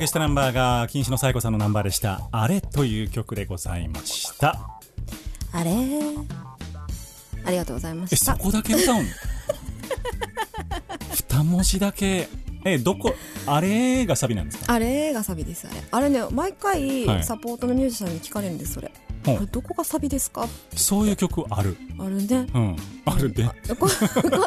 [0.00, 4.58] 届けしたナンバーが禁止のサイコさんのナンバーでした「あれ」という曲でございました。
[5.52, 5.70] あれ？
[7.44, 8.32] ありがとうございまえした。
[8.34, 9.02] そこだけ歌うの
[11.12, 12.28] 二文字だけ。
[12.64, 13.14] えどこ？
[13.46, 14.72] あれがサビなんですか？
[14.72, 15.82] あれがサビですあれ。
[15.90, 17.24] あれね毎回はい。
[17.24, 18.90] サポートのミュージシャンに聞かれるんですそれ、
[19.24, 20.48] これどこがサビですか？
[20.74, 21.76] そういう曲ある。
[21.98, 22.46] あるね。
[22.54, 22.76] うん。
[23.04, 23.88] あるでこ こ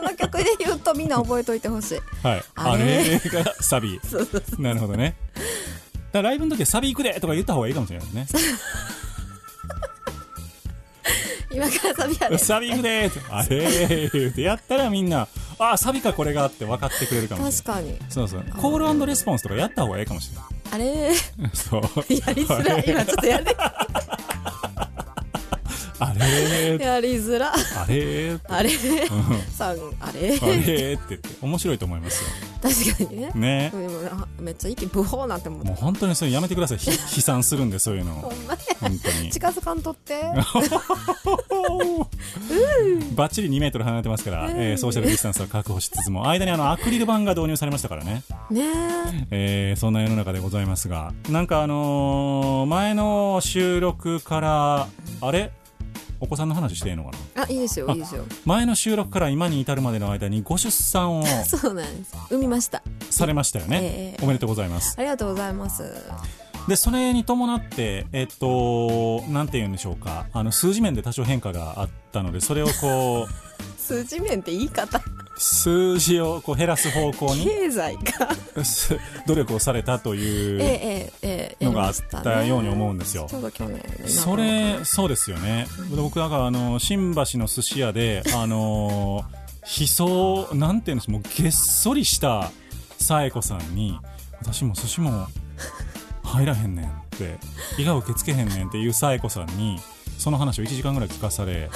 [0.01, 1.99] の曲で言うとみんな覚えといてほしい。
[2.25, 2.43] はい。
[2.55, 3.99] ああれれがサビ。
[4.09, 4.61] そうそうそう。
[4.61, 5.15] なるほどね。
[6.11, 8.43] だライブの時はサビ行くでとか言った方がいいかもしれないですね。
[11.53, 14.09] 今からサビやでサビ行くであれ。
[14.11, 15.27] 言ってやったらみんな
[15.59, 17.97] あサビかこれがって分かってくれるかも確かに。
[18.09, 18.43] そうそう。
[18.57, 20.45] コールレスポンスとかやった方がいいかもしれない。
[20.71, 21.13] あれ？
[21.53, 21.81] そう。
[21.81, 22.83] やりづらい。
[22.87, 23.45] 今ちょっとやり
[26.09, 27.53] あれやりづら。
[27.53, 28.69] あれあれ
[29.55, 32.29] さんあれあれって面白いと思いますよ。
[32.61, 33.31] 確かにね。
[33.35, 33.71] ね。
[33.73, 35.67] でもあめっちゃ息ブホーなんて思って。
[35.67, 36.77] もう本当にそれやめてください。
[36.77, 39.31] ひ悲惨するんでそういうのほんま本当に。
[39.31, 40.21] 近づかんとって。
[43.15, 46.27] バッチリ2メートル離れてますから、えーソーシャルディスタンスは確保しつつも。
[46.29, 48.63] 間にあのアクリル板が導入されましたからね、ね。
[49.31, 51.13] えーそんな世の中でございますが。
[51.29, 54.87] なんかあのー前の収録から
[55.21, 55.51] あれ？
[56.23, 57.43] お子さんの話していいのかな？
[57.43, 58.23] あいいですよいいですよ。
[58.45, 62.15] 前の収録から今に至るまでの間にご出産を そうなんです。
[62.29, 62.81] 産みました。
[63.09, 64.23] されましたよね、ええ。
[64.23, 64.95] おめでとうございます。
[64.97, 65.83] ありがとうございます。
[66.67, 70.27] でそれに伴ってえっとなんて言うんでしょうか。
[70.31, 73.27] あの数字面で多少変化があったのでそれをこう
[73.77, 75.01] 数字面って言い方
[75.37, 77.45] 数字をこう減らす方向に。
[77.45, 78.29] 経済か。
[78.63, 83.27] す 努力をされたとえいうええええのがあったように思うんですよ。
[84.07, 85.67] それそうですよね。
[85.95, 89.25] 僕だからあの新橋の寿司屋で あの
[89.79, 92.51] 悲壮なんていうんですもうげっそりした
[92.99, 93.97] 紗栄子さんに
[94.41, 95.27] 私も寿司も
[96.23, 97.37] 入らへんねんって
[97.77, 99.79] 胃が受け付けへんねんっていう紗栄子さんに
[100.17, 101.69] その話を1時間ぐらい聞かされ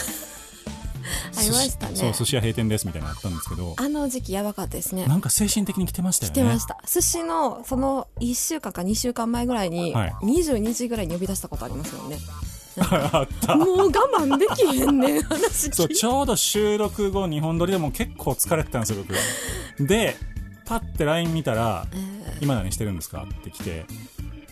[1.38, 1.96] ありましたね。
[1.96, 5.06] そう寿司屋閉店ですみたいなのあったんですけどあの時期やばかったですね。
[5.06, 6.34] なんか精神的に来てましたよね。
[6.34, 6.78] 来てました。
[6.88, 10.16] 寿司のその1週間か2週間前ぐらいにはい。
[10.24, 12.18] 22時ぐらいに呼び出したことありますもんね。
[12.80, 13.56] あった。
[13.56, 19.16] もう我慢できへんねん話そうちょうど収録後2本撮りでもう結構疲れてたんですよ僕。
[19.88, 20.16] で
[20.66, 21.88] パッて LINE 見たら
[22.42, 23.86] 「今何してるんですか?」って来て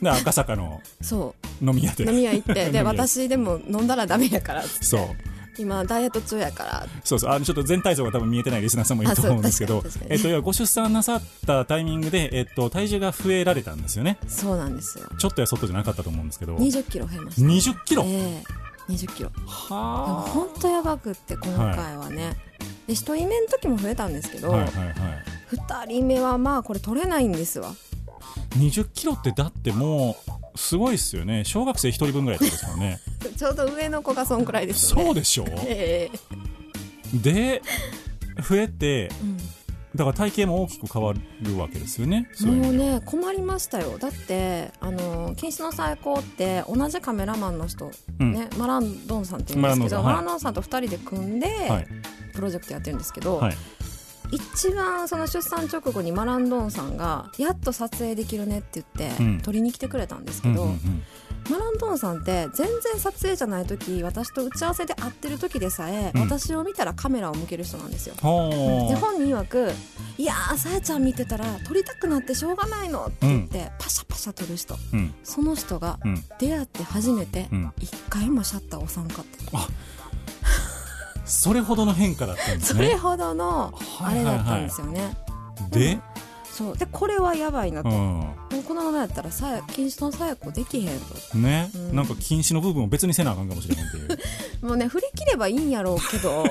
[0.02, 2.04] で赤坂のそ飲み屋で。
[2.06, 2.84] う飲み屋行ってで屋。
[2.84, 4.86] 私でも飲んだらダメやからっつって。
[4.86, 6.88] そう今ダイエット中やから。
[7.04, 7.32] そうそう。
[7.32, 9.84] あのちょっと全体像が多分見えてないリスナーさんもいると思うんですけど。
[10.10, 14.18] えっとご出産なさったタイミングで、えっと、体重が増えられたんですよね。
[14.28, 15.06] そうなんですよ。
[15.18, 16.56] ちょっとやそっとじゃなかったと思うんですけど。
[16.56, 17.48] 20キロ増えました。
[17.48, 18.44] 20キロ、え
[18.90, 18.92] え。
[18.92, 19.30] 20キロ。
[19.30, 22.38] でもは本当やばくって今回はね、
[22.88, 24.96] で1人目の時も増えたんですけど、あはいはいはい。
[25.52, 27.74] 2人目はまあこれ取れないんですわ。
[28.58, 31.44] 20キロってだってもうすごいっすよね。
[31.46, 33.00] 小学生1人分ぐらいってことですもんね。
[33.38, 35.04] ちょうど上の子がそんくらいですよね。
[35.06, 35.46] そうでしょ？
[35.68, 36.10] え
[37.14, 37.18] え。
[37.18, 37.62] で
[38.48, 39.38] 増えてうん。
[39.96, 42.28] だから体型も大きく変わるわけですよね。
[42.42, 43.98] もうね困りましたよ。
[43.98, 47.90] だってあの「禁止の最高」って同じカメラマンの人、
[48.20, 48.34] うん。
[48.34, 50.06] ねマランドンさんって言うんですけどマランドンさんはい。
[50.06, 51.88] マランドンさんと2人で組んで、はい。
[52.34, 53.56] プロジェクトやってるんですけど、はい
[54.36, 59.42] 一番その出産直後にマランドンさんがやっと撮影できるねって言って、うん。
[59.42, 61.04] 撮りに来てくれたんですけど、うんうんうん。
[61.50, 66.22] マランドンさんって全然撮影じゃない時私と打ち合わせで会ってる時でさえ、うん。
[66.22, 68.16] 私を見たらカメラを向ける人なんですよ。
[68.16, 69.72] で本人曰く
[70.18, 74.76] 「いやーさやちゃん見てたら撮りたくなってしょうがないの」って言って、パシャパシャ撮る人。
[74.94, 75.14] うん。
[75.24, 76.24] その人がうん。
[76.40, 77.74] 出会って初めてうん。
[77.80, 79.58] 一回もシャッター押さんかった、
[81.26, 85.18] それほどの変化だったんですそれねほどのあれだったんですよね、
[85.72, 86.00] で、
[86.56, 86.78] そう。
[86.78, 91.00] でこれはやばいなと、うもうこのままやったらさや禁止のさや子できへん
[91.32, 91.38] と。
[91.38, 91.96] ん、ね、うん。
[91.96, 94.20] なんか禁止の部分を別にせなあかんかもしれへんっていう。
[94.66, 96.46] もうね振り切ればいいんやろうけど。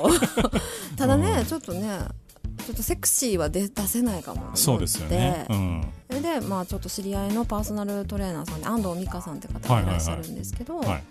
[0.97, 1.47] ただね、うん。
[1.47, 2.01] ちょっとね
[2.67, 11.03] ちょっとセクシーは出出せないかもそうですよね、うん、でまあちょっと知り合いのパーソナルトレーナーさんで安藤美香さんって方がいらっしゃるんですけど、はい、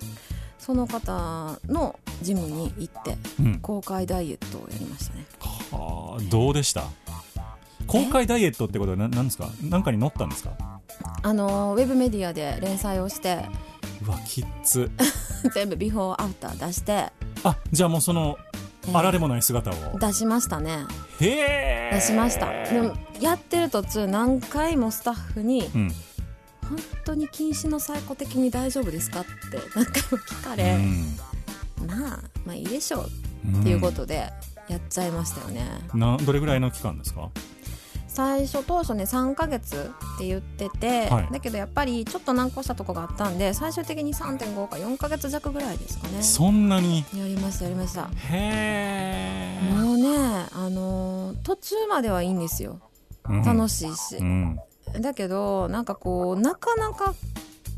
[0.65, 5.25] その方のジムに行ってうん、公開ダイエットをやりましたね。
[5.71, 6.83] はあどうでした？
[7.85, 9.49] 公開ダイエットってことはななんですか？
[9.61, 10.51] 何かに載ったんですか？
[11.21, 13.45] あのウェブメディアで連載をして
[14.05, 14.89] うわキッズ
[15.53, 17.11] 全部ビフォーアフター出して、
[17.43, 18.37] あじゃあもうその
[18.87, 18.97] えー。
[18.97, 19.99] あられもない姿を。
[19.99, 20.85] 出しましたね。
[21.19, 21.91] へえ。
[21.93, 22.47] 出しました。
[22.69, 25.91] でもやってる途中何回もスタッフにうん、
[26.75, 29.29] 「本当に禁止の最古的に大丈夫ですか?」って
[29.75, 31.17] 何回も聞かうれ、ん。
[31.87, 33.09] まあまあいいでしょう
[33.45, 34.31] うんっていうことで
[34.69, 37.29] やっちゃいましたよね、などれぐらいの期間ですか？
[38.07, 41.29] 最初当初ね3ヶ月って言ってて、はい。
[41.31, 46.21] だけどやっぱりちょっと難航したとこがあったんで最終的に3.5か4ヶ月弱ぐらいですかね。
[46.21, 47.03] そんなに？
[47.17, 48.07] やりましたやりました。
[48.31, 50.15] へえもうね
[50.53, 52.79] あのー途中まではいいんですよ。
[53.27, 54.17] 楽しいし。
[54.17, 54.59] う、ん
[54.99, 57.13] だけどなんかこうなかなか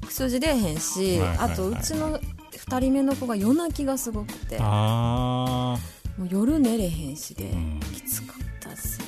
[0.09, 1.51] 数字出えへんし、はいはいはい。
[1.51, 5.77] あとうちの2人目の子が夜泣きがすごくてあ
[6.17, 7.79] もう夜寝れへんしで、うん。
[7.93, 9.05] きつかったっすね。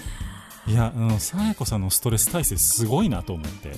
[0.68, 3.72] あいやあのさやこさんのストレス耐性すごいなと思って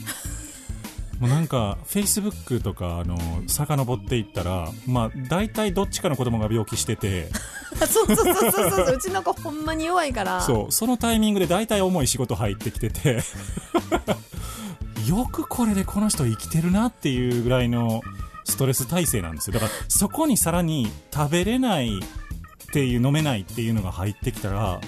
[1.19, 7.29] もうなんかフェイスブックとかあの遡っていったらまあ大体どっちかの子供が病気してて。
[7.87, 8.95] そうそうそうそうそう。
[8.95, 10.41] うちの子ほんまに弱いから。
[10.41, 10.71] そう。
[10.71, 13.21] そのタイミングで大体重い仕事入ってきてて。
[15.07, 18.01] よくこれでこの人生きてるなっていうぐらいの
[18.43, 19.53] ストレス耐性なんですよ。
[19.53, 24.79] だからそこにさらに食べれないっていう飲めないっていうのが入ってきたら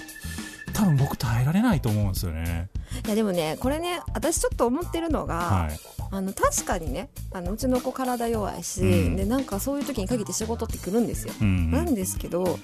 [0.72, 2.68] 多分僕耐えられないと思うんですよね
[3.04, 5.78] いやでもねこれね私ちょっと思ってるのが、はい。
[6.14, 9.16] あの確かにねあのうちの子体弱いし、うん。
[9.16, 11.70] でなんかそういう時に限って仕事って来るんですよ、うん。
[11.70, 12.58] なんですけど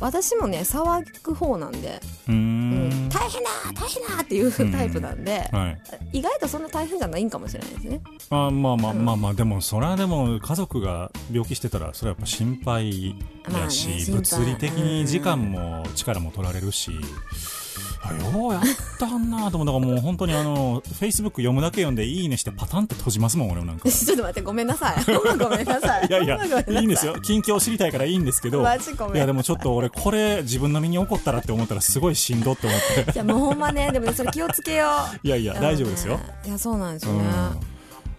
[0.00, 2.88] 私もね騒ぐ方なんで、うん。
[2.88, 5.76] ん大変だ大変だっていうタイプなんで、は
[6.12, 6.18] い。
[6.18, 8.00] 意外とそんな大変じゃないんかもしれないですね。
[8.30, 9.04] あまあまあうん。
[9.04, 13.10] まあまあでもそれはでも家族が病気してたらそれはやっぱ心配
[13.52, 17.63] やし、まあね物理的に時間も力も取られるし、あ
[18.12, 18.62] ようやっ
[18.98, 19.50] たんな。
[19.50, 23.88] と思うだからもう本当にあのフェイスブック読むだけ読んでいいねしてパタンって閉じますもん俺もなんか。
[23.90, 25.04] ちょっと待ってごめんなさい。
[25.38, 26.06] ごめんなさい。
[26.06, 26.74] いやいやい。
[26.82, 27.18] いんですよ。
[27.20, 28.62] 近況知りたいからいいんですけど。
[28.62, 33.12] いやでもちょっと俺これ自分の身に起こったらって思ったらすごいしんどって思って。
[33.12, 33.90] いやもうほんまね。
[33.92, 34.88] でもそれ気をつけよ
[35.22, 35.26] う。
[35.26, 36.20] いやいや大丈夫ですよ。
[36.46, 37.18] いやそうなんですようん。
[37.18, 37.24] ね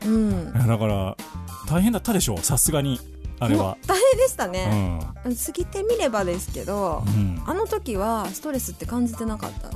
[0.06, 0.68] うん。
[0.68, 1.16] だから
[1.68, 3.00] 大変だったでしょさすがに
[3.40, 3.78] あれは。
[3.88, 5.00] 大変でしたうね、ん。
[5.36, 7.42] 過ぎてみればですけど、うん。
[7.46, 9.70] あの時はストレスって感じてなかった。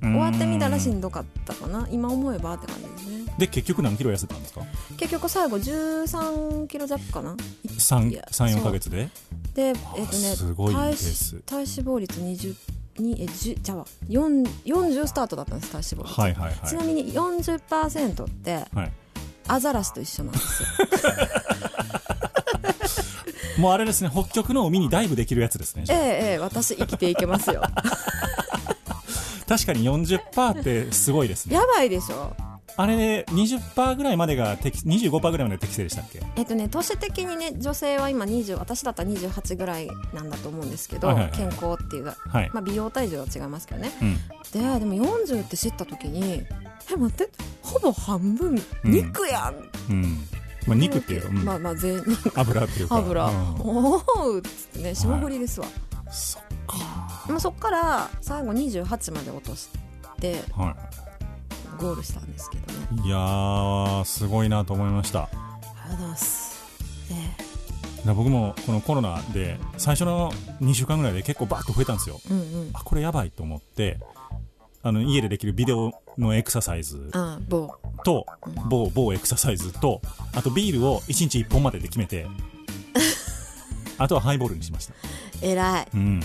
[0.00, 1.88] 終わってみたらしんどかったかな。
[1.90, 3.34] 今思えばって感じですね。
[3.38, 4.62] で結局何キロ痩せたんですか？
[4.96, 7.30] 結局最後13キロ弱かな。
[7.32, 9.08] いや34か月で？
[9.54, 10.06] でえっ、とね
[10.36, 10.94] すごい体
[11.46, 12.54] 体脂肪率20
[13.02, 16.68] にえ10じゃあ4 40スタートだったんです体脂肪率、はいはいはい。
[16.68, 18.92] ちなみに40%ってはい。
[19.48, 20.68] アザラシと一緒なんですよ
[23.58, 27.62] もうあれですね北極の海にダイブできるやつですねええええ私生きていけますよ。
[29.48, 31.54] 確かに40%ってすごいですね。
[31.56, 32.36] やばいでしょ。
[32.76, 36.22] あれ20%ぐらいまでが適25%ぐらいまで適正でしたっけ？
[36.36, 41.32] えっとね年的にね女性は今20私だったら28ぐらいなんだと思うんですけど、はいはいはい。
[41.36, 42.50] 健康っていうか、はい。
[42.52, 43.90] まあ、美容体重は違いますけどね。
[44.00, 44.16] うん。
[44.52, 46.44] ででも40って知った時に
[46.92, 47.28] え待って
[47.62, 48.90] ほぼ半分うん。
[48.92, 49.54] 肉やん、
[49.90, 50.18] うん
[50.68, 51.44] まあ肉っていうか、うん。
[51.44, 52.02] まあまあ全
[52.34, 52.96] 油っていうか。
[52.96, 53.54] 油、うん。
[53.60, 55.66] おおっつってね霜降りですわ、
[56.10, 56.76] そっか。
[57.28, 59.68] まあ、そっから最後28まで落とし
[60.20, 60.76] ては
[61.78, 63.02] ゴールしたんですけどね。
[63.04, 65.24] いいやーすごいなと思いました。
[65.24, 66.58] ありがとうございます。
[67.10, 67.48] え
[68.06, 72.20] だ僕もこのコロナで最初の2週間ぐらいで結構バーッと増えたんですよ。
[72.30, 72.70] えうんうん。
[72.72, 73.98] あこれやばいと思って
[74.82, 77.10] あの家でできるビデオのエクササイズ。
[77.12, 77.74] あ某
[78.04, 78.26] と
[78.68, 80.00] 某某エクササイズと
[80.34, 82.26] あとビールを1日1本までで決めて
[83.98, 84.94] あとはハイボールにしました。
[85.42, 85.88] 偉い。
[85.94, 86.22] うん。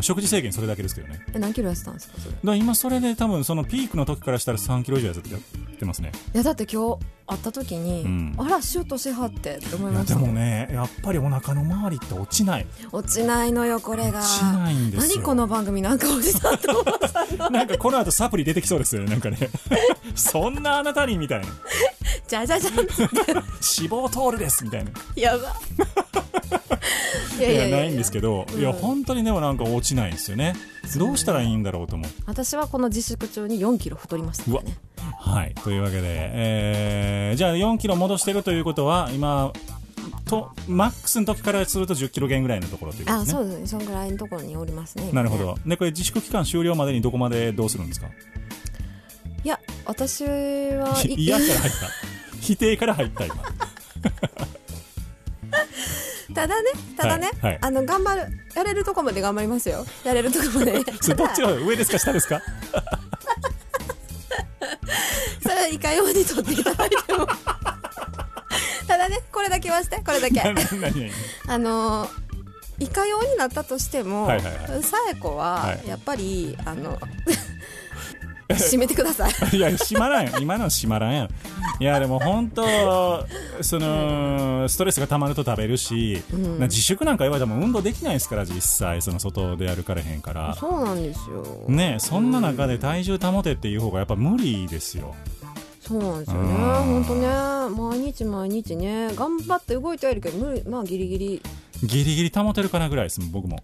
[0.00, 1.20] 食事制限それだけですけどね。
[1.34, 2.34] え何キロ痩せたんですかそれ。
[2.42, 5.38] ら今それで多分そのピークの時からしたら3キロ以上痩せてや
[5.84, 6.10] ってますね。
[6.34, 8.34] いやだって今日会った時に、うん。
[8.38, 10.14] あらシュートしはってって思いました。
[10.14, 12.66] でもねやっぱりお腹の周りって落ちない。
[12.90, 14.20] 落ちないのよこれが。
[14.20, 15.16] 落ちないんですよ。
[15.16, 16.84] 何この番組なんかおじさんと思っ
[17.38, 19.38] たなんかこの後サプリ出てきそうですよねなんかね
[20.14, 21.46] そんなあなたにみたいな
[22.28, 22.70] じゃじゃじゃ。
[22.70, 22.84] ん脂
[23.88, 25.52] 肪通るですみたいなやば
[27.38, 27.76] いやいや。
[27.78, 30.54] ないんですけど、いやうん本当にでもなんか落ちないんですよね。
[30.96, 32.10] どうしたらいいんだろうと思う。
[32.26, 34.76] 私はこの自粛中に4キロ太りましたね。
[35.18, 35.54] はい。
[35.62, 39.52] というわけで、えーじゃあ4キロ戻してるということは今
[40.26, 43.66] とマックスの時からすると1 0キロ減ぐらいのところということあですねそうですね。
[43.66, 45.10] そんぐらいのところにおりますね。
[45.12, 45.58] なるほど。
[45.66, 48.06] でこれ自粛期間終了までにどこまでどうするんですか？
[49.44, 51.88] いや私はい嫌から入った
[52.40, 53.36] 否定から入った今。
[56.34, 57.58] ただねただね、はいはい。
[57.62, 58.26] あの頑張る
[58.56, 59.86] やれるとこまで頑張りますよ。
[60.04, 60.72] やれるとこまで。
[61.14, 62.42] どっちの上ですか下ですか？
[65.42, 67.26] それはいかようにとっていただいても。
[68.88, 70.40] ただねこれだけはしてこれだけ。
[71.46, 72.08] あの
[72.80, 74.82] いかようになったとしても、はいはいはい。
[74.82, 75.88] さえこははい。
[75.88, 76.98] やっぱり、あの
[78.48, 79.32] 締めてください。
[79.56, 80.32] いや閉まらんよ。
[80.40, 81.28] 今のは閉まらんやん
[81.80, 83.26] いやでも本当
[83.60, 86.22] そのストレスが溜まると食べるし、
[86.58, 90.54] な自粛なんか言われても運動できないですから実際その外で歩かれへんから。
[90.58, 91.64] そうなんですよ。
[91.68, 95.14] ねそんな中で体重保てっていう方がやっぱ無理ですよ。
[95.80, 96.48] そうなんですよね。
[96.50, 96.56] うん。
[96.56, 97.26] 本当ね
[97.76, 101.42] 毎日毎日ね頑張って動いてはいるけど無理まあギリギリ。
[101.82, 103.62] ギリギリ保てるかなぐらいです僕も、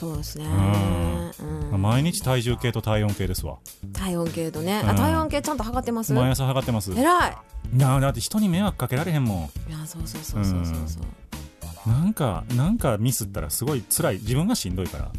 [0.00, 0.46] そうですね。
[0.46, 1.70] うん。
[1.72, 1.82] うん。
[1.82, 3.58] 毎日体重計と体温計ですわ。
[3.92, 4.90] 体温計とね、うん。
[4.90, 6.14] あ体温計ちゃんと測ってます？
[6.14, 6.90] 毎朝測ってます。
[6.92, 7.36] い偉い。
[7.78, 9.70] やだって人に迷惑かけられへんもん。
[9.70, 11.88] いやそうそうそうそうそうそう。
[11.90, 14.14] なんかなんかミスったらすごい辛い。
[14.16, 15.10] 自分がしんどいから。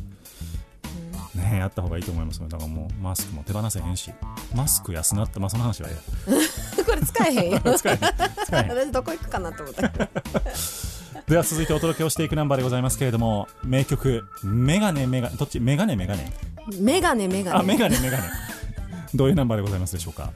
[1.36, 2.48] ねやった方がいいと思いますよ。
[2.50, 4.12] だからもうマスクも手放せへんし。
[4.56, 5.94] マスク安なってまあその話はえ
[6.84, 7.62] これ使えへんよ。
[7.64, 8.00] え 使えへん。
[8.46, 8.70] 使えへん。
[8.86, 9.90] 私どこ行くかなと思った
[11.28, 15.60] では続いてお届けをしていくナンバーでございますけれども名曲メガネメガネどっち？
[15.60, 16.32] メガネメガネ？
[16.80, 17.60] メガネメガネ。
[17.60, 18.24] あメガネメガネ。
[19.16, 20.32] どういうナンバーでございますでしょうか？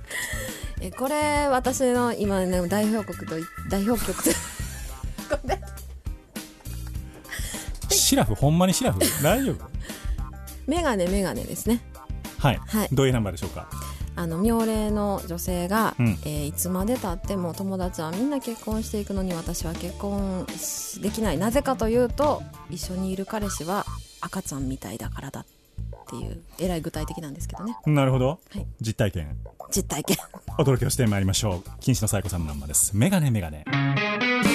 [0.81, 3.35] えこれ私の今ね代表曲と
[3.69, 4.29] 代表曲と。
[5.41, 5.59] ごめん。
[7.89, 8.35] シラフ？
[8.35, 8.99] ほんまにシラフ？
[9.23, 9.69] 大丈夫？
[10.67, 11.81] メガネメガネですね。
[12.39, 12.89] はい、はい。
[12.91, 13.67] どういうナンバーでしょうか？
[14.15, 16.07] あの妙齢の女性が、うん。
[16.25, 21.37] えーいつまでたっても友達はみんな結婚していくのに私は結婚しできない。
[21.37, 23.85] なぜかというと一緒にいる彼氏は
[24.21, 25.45] 赤ちゃんみたいだからだっ
[26.07, 27.77] ていうえらい具体的なんですけどね。
[27.85, 28.65] なるほど、はい。
[28.79, 29.37] 実体験。
[29.71, 30.17] 実体験。
[30.57, 31.69] お届けをしてまいりましょう。
[31.81, 32.95] 金子のサイコさんのナンバーです。
[32.95, 33.65] メガネメガネ「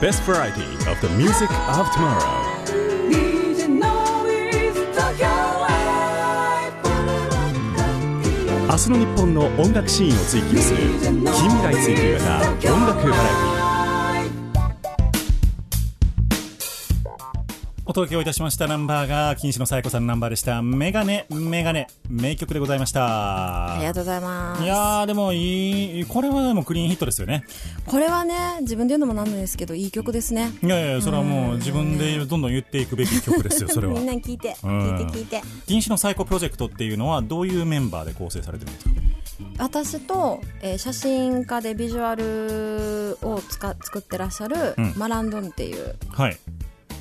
[0.00, 2.44] best variety of the music of tomorrow
[8.68, 13.57] 明日の日本の音楽シーンを追求する近未来追求型音楽バラエティ
[17.98, 20.62] 届けをいたしましたナンバーが金子の紗友子さんのナンバーでした。
[20.62, 23.74] メガネメガネ名曲でございました。
[23.74, 24.62] ありがとうございます。
[24.62, 27.42] いやーでもいいこれはでもクリーンヒットですよね。
[27.86, 30.52] これはね自分で言うのもなんですけどいい曲ですね。
[30.62, 33.94] いやいやそれはもう自分でどんどん言っていくべき曲ですよ それは。
[33.94, 34.80] みんなに聞いてうん。
[35.00, 35.42] 聞いて聞いて。
[35.66, 38.90] 金子のサイコプロジェクトっていうのはどういうメンバーで構成されてるんですか？
[39.58, 44.92] 私と、えー写真家でビジュアルをつか作ってらっしゃる、うん。
[44.96, 46.38] マランドンっていうはい。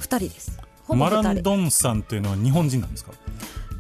[0.02, 0.52] 2人です。
[0.52, 3.12] ほぼ2人マランドンさんっていうのは日本人なんですか？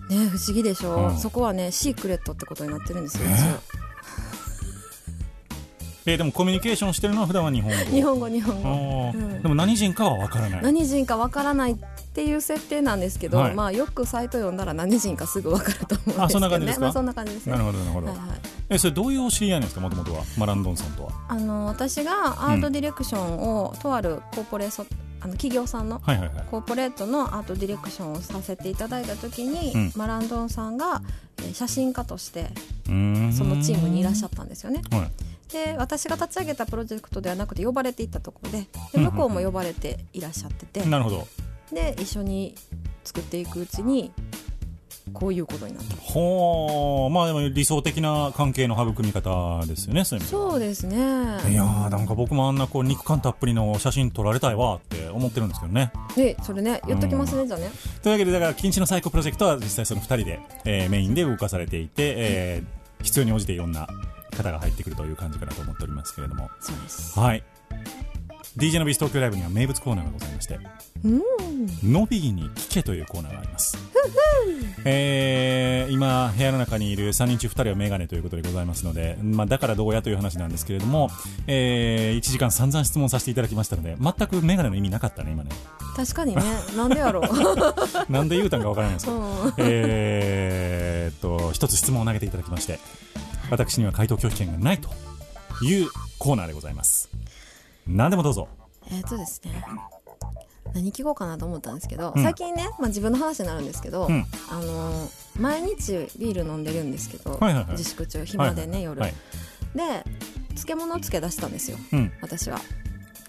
[0.10, 1.18] ね不思議でしょ、うん。
[1.18, 3.44] そこはねシークレットってことになってるんですよ、え一応
[6.06, 7.78] えーでもコミュニケーションしてるのは普段は日本語。
[7.78, 9.12] 日本語日本語。
[9.14, 9.42] うん。
[9.42, 10.62] でも何人かは分からない。
[10.64, 11.76] 何人かわからないっ
[12.14, 13.54] ていう設定なんですけど、はい。
[13.54, 16.24] まあよくサイト読んだら何人かすぐわかると思うんですけどね。
[16.24, 16.86] あそんな感じですか？
[16.86, 17.52] まあそんな感じですね。
[17.52, 18.28] なるほどなるほど、はいはい。
[18.70, 20.24] えそれどういうお知り合いなんですかもともとは？
[20.38, 21.12] マランドンさんとは。
[21.28, 24.88] あの私がアートディレクションを、とあるコーポレーション
[25.20, 29.92] あの企業さんのコーポレートのアートディレクションをさせていただいた時に、うん。
[29.96, 31.02] マランドンさんが
[31.40, 32.50] えー写真家として
[32.86, 34.82] そのチームにいらっしゃったんですよね。
[34.92, 35.12] はい。
[35.52, 41.28] で私が立ち上げたプロジェクトではなくて呼ばれていったところでうんうんで向こうも呼ばれていらっしゃってて、なるほど。
[41.72, 42.56] で一緒に
[43.04, 44.12] 作っていくうちに
[45.14, 47.10] こういうことになったほー。
[47.10, 50.50] まあでも理想的な関係の育み方ですよねそういう意味では。
[50.52, 50.98] そうですね。
[50.98, 55.92] いやーなんか僕もあんなこう肉感たっぷりの写真撮られたいわって思ってるんですけどね。
[56.16, 57.70] でそれね言っときますね、じゃあね。
[58.02, 63.88] というわけでだから禁止のサイコプロジェクトは実際その2人で、えーメインで動かされていて、えー必要に応じていろんな
[64.36, 66.50] 方が入ってくるという感じかなと思っておりますけれども。
[66.60, 67.20] そうです。
[67.20, 67.44] はい
[68.58, 70.60] DJ のビス東京ライブには名物コーナーがございまして
[71.06, 71.92] うん。
[71.92, 73.78] のびに聞けというコーナーがあります。
[74.84, 81.10] えー今、部屋の中にいる3人中2人はメガネということでございますので、まあ、だからどうやという話なんですけれども、
[81.46, 85.52] え1時間散々質問させていただきましたので、全くメガネの意味なかったね、今ね。
[85.96, 86.42] 確かにね。
[86.76, 87.24] なんでやろう、
[88.12, 89.06] なんで言うたんかわからないんです。
[89.06, 89.54] けど、うん。
[89.58, 92.80] えーっと、一つ質問を投げていただきまして、
[93.52, 94.90] 私には回答拒否権がないと
[95.64, 97.10] いうコーナーでございます。
[97.88, 98.48] 何でもどうぞ。
[98.92, 99.64] えっとですね
[100.74, 109.14] 何聞こうかなと思ったんですけど、うん最近ね、まあ、自分の話になるんですけど、うんあのー毎日ビール飲んでるんですけど、はいはいはい自粛中暇でね、夜、はい。
[109.76, 110.04] で
[110.50, 112.12] 漬物をつけ出したんですようん。
[112.22, 112.60] 私は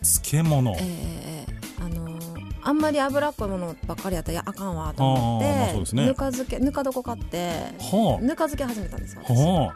[0.02, 0.74] 漬物。
[0.78, 2.18] えーあのー
[2.60, 7.48] あんまり脂っこいものばっかりやったらあかんわと思って、あーまあそうですねぬか漬けぬか床買って
[7.78, 9.32] はぬか漬け始めたんですよあ。
[9.32, 9.74] 私は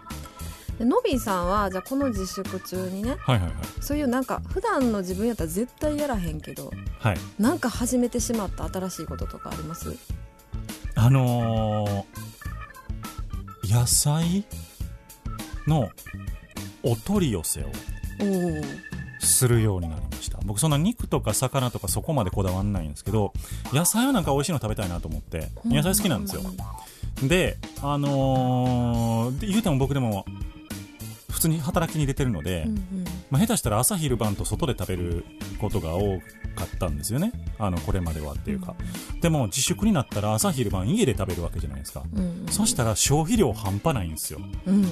[0.83, 3.33] でのびーさんはじゃあこの自粛中にねあ。
[3.33, 3.55] はいはいはい。
[3.81, 7.17] そういうなんか普段の自分やったら絶対やらへんけどはい。
[7.39, 9.97] なんか始めてしまった新しいこととかあります？
[10.97, 14.45] あのー野菜
[15.69, 15.89] の
[16.83, 17.67] お取り寄せを
[19.21, 23.33] するようになりました僕そんな肉とか魚とかそこまでこだわんないんですけど
[23.73, 26.43] 野菜はなんか美味しいの食べたいなと思って野菜好きなんですよ
[27.23, 30.27] であのーで言うても僕でも
[31.43, 33.05] 普通に働きに出てるので、うんうん。
[33.29, 35.25] まあ、下手したら朝昼晩と外で食べる
[35.61, 36.21] ことが多
[36.55, 37.33] かったんですよね。
[37.59, 38.77] あのこれまではっていうか、
[39.21, 44.41] でも自粛になったら朝昼晩家で食べるわけじゃないですか、うんそしたら消費量半端ないんですよ。
[44.67, 44.87] うん。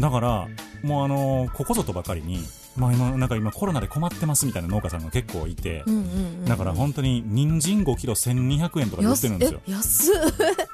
[0.00, 0.48] だから
[0.82, 2.38] もうあのここぞとばかりに、
[2.76, 9.60] まあ、今なんか今コロナで困ってますみたいな農家さんが結構いて、うんうんうんだから本当に人参5キロ1200円とかで売ってるんですよ。
[9.68, 10.16] え 安っ。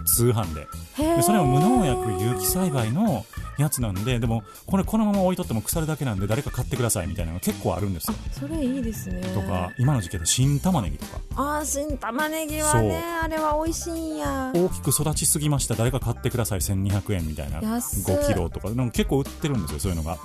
[0.05, 0.67] 通販で。
[0.97, 3.27] でそれは無農薬有機栽培の
[3.59, 8.17] やつなんででもこれこのまま置いとっても腐るだけなんで誰か買ってくださいみたいなのが結構あるんですよ。
[8.33, 9.21] それいいですね。
[9.35, 11.21] とか今の時期だと新玉ねぎとか。
[11.37, 14.53] あー新玉ねぎはねあれは美味しいんや。
[14.55, 15.75] 大きく育ちすぎました。
[15.75, 17.61] 誰か買ってください？1200円みたいな。
[17.61, 18.71] 安っ5キロとか。
[18.71, 20.19] なんか結構売ってるんですよそういうのが。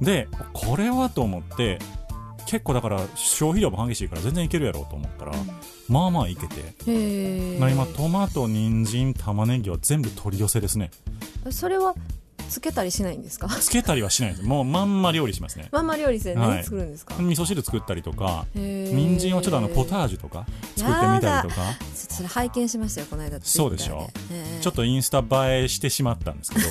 [0.00, 1.78] でこれはと思って
[2.46, 5.32] 結構だから消費量も激しいから全然いけるやろうと思ったら、
[5.86, 6.74] まあまあいけて、
[7.58, 10.90] 今トマト人参玉ねぎは全部取り寄せですね。
[11.50, 11.94] それは
[12.48, 13.48] つけたりしないんですか？
[13.48, 14.42] つけたりはしないです。
[14.42, 15.68] もうまんま料理しますね。
[15.70, 16.48] まんま料理してはい。
[16.48, 20.46] 何作るんですか、味噌汁作ったりとか人参をちょっとあのポタージュとか
[20.76, 21.62] 作ってみたりとか。
[21.94, 24.08] そそれ拝見しましたよこの間そうでしょ。
[24.60, 25.18] ちょっとインスタ
[25.48, 26.66] 映えしてしまったんですけど。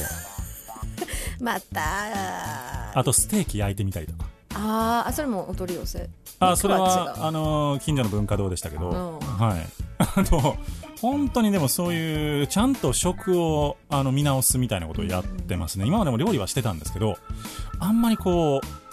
[1.39, 4.25] またあとステーキ焼いてみたりとか。
[4.55, 6.09] あーあそれもお取り寄せ？
[6.39, 9.19] あそれ肉はあのー近所の文化堂でしたけど、うん。
[9.19, 9.65] はい
[10.00, 10.58] あの
[11.02, 17.18] 本当にでもそういうちゃんと食をあの見直すみたいなことをやってますね、今までも料理はしてたんですけど
[17.80, 18.87] あんまりこう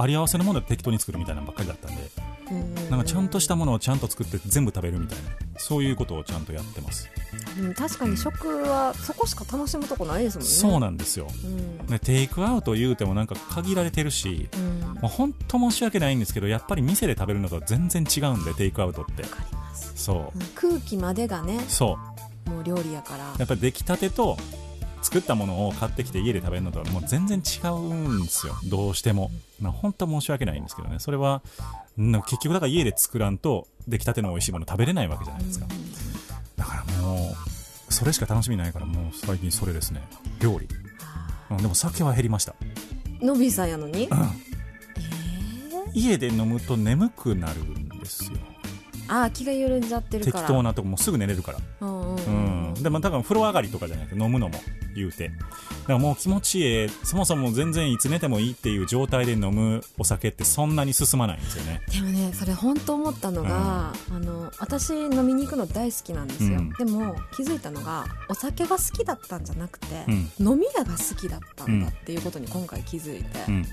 [0.00, 2.02] あり合わせのもので適当に作るみたいなのばっかりだったんで
[2.50, 2.90] うん。
[2.90, 10.50] なんかちゃんとしたものをちゃんと作って全部食べるみたいなそういうことをちゃんとやってます、うん確かに食はそこしか楽しむとこないですもんね。
[10.52, 11.26] そうなんですよ。
[11.44, 11.86] うん。
[11.86, 14.88] でテイクアウト言うてもなんか限られてるしうん。
[14.88, 19.24] わもう本当申し訳ないんですけどやっぱり店で食べるのとは全然違うんでテイクアウトって。
[19.24, 19.92] かります。
[19.96, 20.38] そう。
[20.38, 20.46] うん。
[20.54, 21.98] 空気までがねそ
[22.46, 22.50] う。
[22.50, 23.24] もう料理やから。
[23.38, 24.36] やっぱり出来たてと
[25.08, 28.54] 作ったものを買ってきて家で食べるのとはもう全然違うんですよ。
[28.66, 30.98] どうしても、まあ、本当申し訳ないんですけどね。
[30.98, 31.40] それは
[31.96, 35.66] 結局だから家で作らんと出来たての美味しいもの食べれないわけじゃないですか。
[36.56, 37.34] だからも
[37.88, 40.06] うそれしか楽しみないからもう最近それですね。
[40.40, 40.68] 料理、
[41.52, 42.54] うん、でも酒は減りました。
[43.22, 44.10] のびさんやのに？
[45.94, 48.38] 家で飲むと眠くなるんですよ
[49.08, 50.48] ああ気が緩んじゃってる適から。
[50.48, 51.58] 当なとこもうすぐ寝れるから。
[51.80, 52.74] うんうんううん。
[52.78, 54.60] ん、でも多分風呂上がりとかじゃないと飲むのも
[54.94, 55.28] 言うて。
[55.28, 56.88] だからもう気持ちいい。
[57.04, 61.80] そもそも全然いつ寝てもいいっていう状態で飲むお酒ってそんなに進まないんですよね。
[61.90, 66.72] でもねそれ本当思ったのが、あの私飲みに行くの大好きなんですよ、うん。
[66.72, 70.48] でも気づいたのがお酒が好きだったんじゃなくて、うん。
[70.52, 73.64] 飲み屋が好きだったんだっていうことに今回気づいて、うん。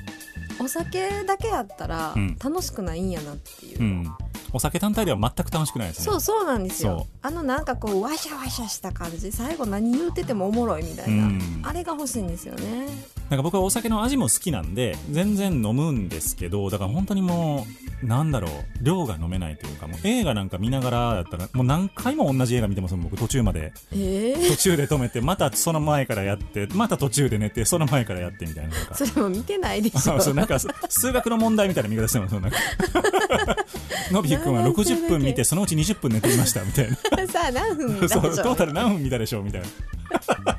[0.63, 2.37] お酒だけやったらうん。
[2.41, 4.13] 楽しくないんやなっていう、うん。
[4.53, 6.05] お酒単体では全く楽しくないですね。
[6.05, 7.07] そうそうなんですよ。
[7.21, 9.31] あのなんかこうワシャワシャした感じ。
[9.31, 11.61] 最後何言うててもおもろいみたいな、うん。
[11.63, 12.87] あれが欲しいんですよね。
[13.29, 17.65] なんか僕はお酒の味も好きなんで全然飲むんですけどだから本当にも
[18.03, 18.51] うなんだろう
[18.83, 23.73] 量が飲めないというかもう映画なんか見ながらだったらもう何回も同じ映画見てますもん僕途中まで。
[23.93, 28.73] ええ途中で止めてまたその前からやってまた途中で寝てその前からやってみたいな。
[28.93, 30.19] それも見てないでしょ。
[30.21, 32.57] そうなんか数学の問題みたいな見方してますよなんか。
[34.11, 36.95] のびひくんは60分見てそのうち20分寝ていましたみたいな。
[37.27, 39.43] さあ何分見たそうでしょトータル何分見たでしょう？
[39.43, 39.67] みたいな。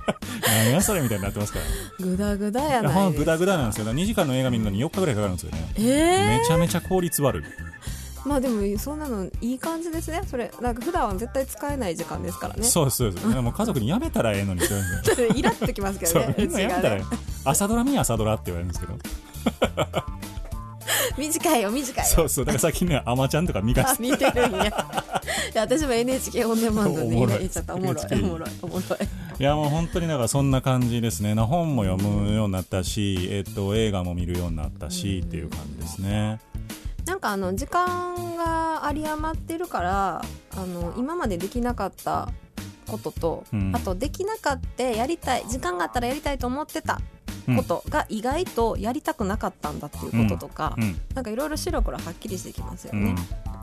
[0.48, 1.58] 何やそれみたいになってますか？
[2.00, 2.82] らグダグダやない。
[2.82, 3.84] ですかほんグダグダなんですよ。
[3.84, 5.72] だから2時間の映画見るのに4日ぐらいかかるんですよね。
[5.78, 7.44] ええめちゃめちゃ効率悪い。
[8.24, 10.20] まあでもそんなのいい感じですね。
[10.28, 12.64] それなんか普段は絶対使えない時間ですからね。
[12.64, 13.26] そうですそうです。
[13.26, 14.84] もう家族にやめたらええのにって言わ
[15.16, 17.00] れるん イラっときますけそうどねみんなやめたらええ。
[17.02, 17.06] ね
[17.44, 18.98] 朝ドラ見朝ドラって言われるんですけど
[21.18, 22.04] 短いよ短い。
[22.04, 24.86] よそうそうだから最近ねあまちゃんとか見かあ見てるんや。
[25.54, 27.38] 私も NHK オンデマンドでおもろい。
[27.40, 27.74] 言っちゃった。
[27.74, 29.08] おもろいおもろいおもろい。
[29.38, 31.34] いやもう本当にだからそんな感じですね。
[31.34, 36.40] な本も読むようになったし、えっと、映画も見るようになったし、っていう感じですね。
[37.06, 40.24] なんかあの時間が有り余ってるから
[40.56, 42.28] あの今までできなかった
[42.86, 43.72] ことと、うん。
[43.74, 47.00] あとできなかったやりたい時間があったらやりたいと思ってた
[47.56, 51.00] ことが意外とやりたくなかったんだっていうこととか、うん。
[51.14, 53.14] なんかいろいろ白黒はっきりしてきますよね。
[53.46, 53.55] うん、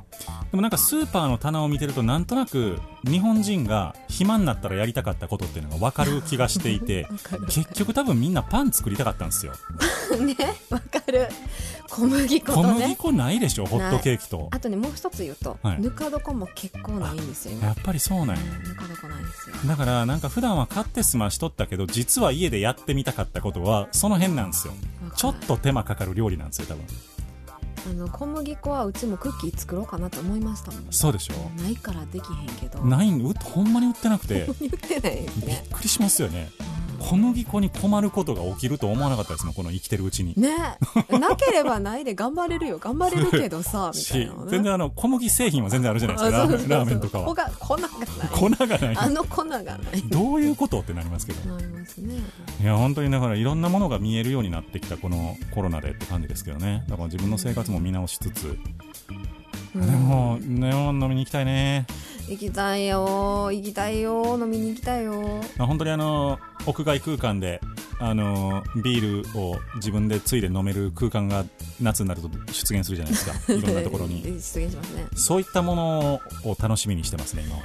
[0.51, 0.55] で。
[0.55, 7.07] もなんかスーパーの棚を見てるとなんとなく日本人が暇になったらやりたかったことっていうのが分かる気がしていて
[7.49, 9.53] 結局多分みんなパン作りたかったんですよ。
[10.20, 10.36] ね
[10.70, 11.28] わかる。
[11.89, 12.74] 小麦粉ね。
[12.74, 14.49] 麦粉ないでしょホットケーキと。
[14.51, 15.82] あとねもう一つ言うと、はい。
[15.82, 17.53] ぬか床も結構ないんですよ。
[17.53, 18.41] 今やっぱりそうなんや。
[18.41, 19.55] うんぬか床ないんですよ。
[19.66, 24.74] だからなんか普段は買って済ましとったけど実は家でやってみたかったことはその辺なんですよ。
[25.16, 26.86] ちょっと手間かかる料理なんですよ多分
[27.86, 30.86] あの小麦粉はうちもクッキー作ろうかなと思いましたもん。
[30.91, 32.84] そうでしょないからできへんけど。
[32.86, 33.11] ない
[33.43, 34.47] ほんまに売ってなくて。
[34.59, 36.49] 言ってないですびっねくりしますよね
[37.04, 40.34] 小麦粉に困ることが起きると思わなかったですもんこの生きてるうちに。
[40.38, 40.78] ね。
[41.10, 42.78] えなければないで頑張れるよ。
[42.80, 44.49] 頑張れるけどさ みたいしなね。
[44.49, 46.38] 全然あの小麦製品は全然あるじゃないですか。
[46.76, 47.26] ラーメンとかは。
[47.26, 47.89] 粉が粉がない。
[48.32, 48.97] 粉がない。
[48.97, 49.80] あの粉がない。
[50.10, 51.54] どういうことってなりますけど。
[51.54, 52.16] なりますね。
[52.62, 56.86] いや本当にだからいろんなものが見えるようになってきたこのコロナでって感じですけどね。
[56.88, 58.58] だから自分の生活も見直しつつ、
[59.76, 61.86] でもネオン飲みに行きたいね。
[62.28, 67.61] 行きたいよ行きたいよ飲みに行きたいよあ本当にあの屋外空間で
[67.99, 71.45] あのビールを自分でついで飲める空間が
[71.82, 73.34] 夏になると出現するじゃないですか。
[73.53, 74.24] いろんなところに。
[74.24, 75.07] 出現しますね。
[75.16, 77.55] そういったものを楽しみにしてますね今。
[77.55, 77.61] は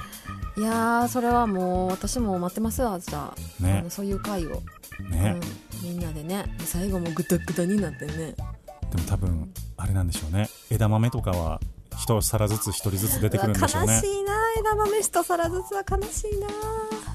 [0.57, 3.85] いやーそれはもう私も待ってますわじゃあ,、ね。
[3.87, 4.61] そういう会を、
[5.09, 5.39] ね、
[5.81, 6.45] うん、みんなでね。
[6.65, 8.13] 最後もグタグタになってね。
[8.15, 10.49] でも多分あれなんでしょうね。
[10.69, 11.61] 枝豆とかは
[11.97, 13.93] 一皿ずつ一人ずつ出てくるんでしょうね。
[13.93, 16.47] 悲しいな枝豆一皿ずつは悲しいな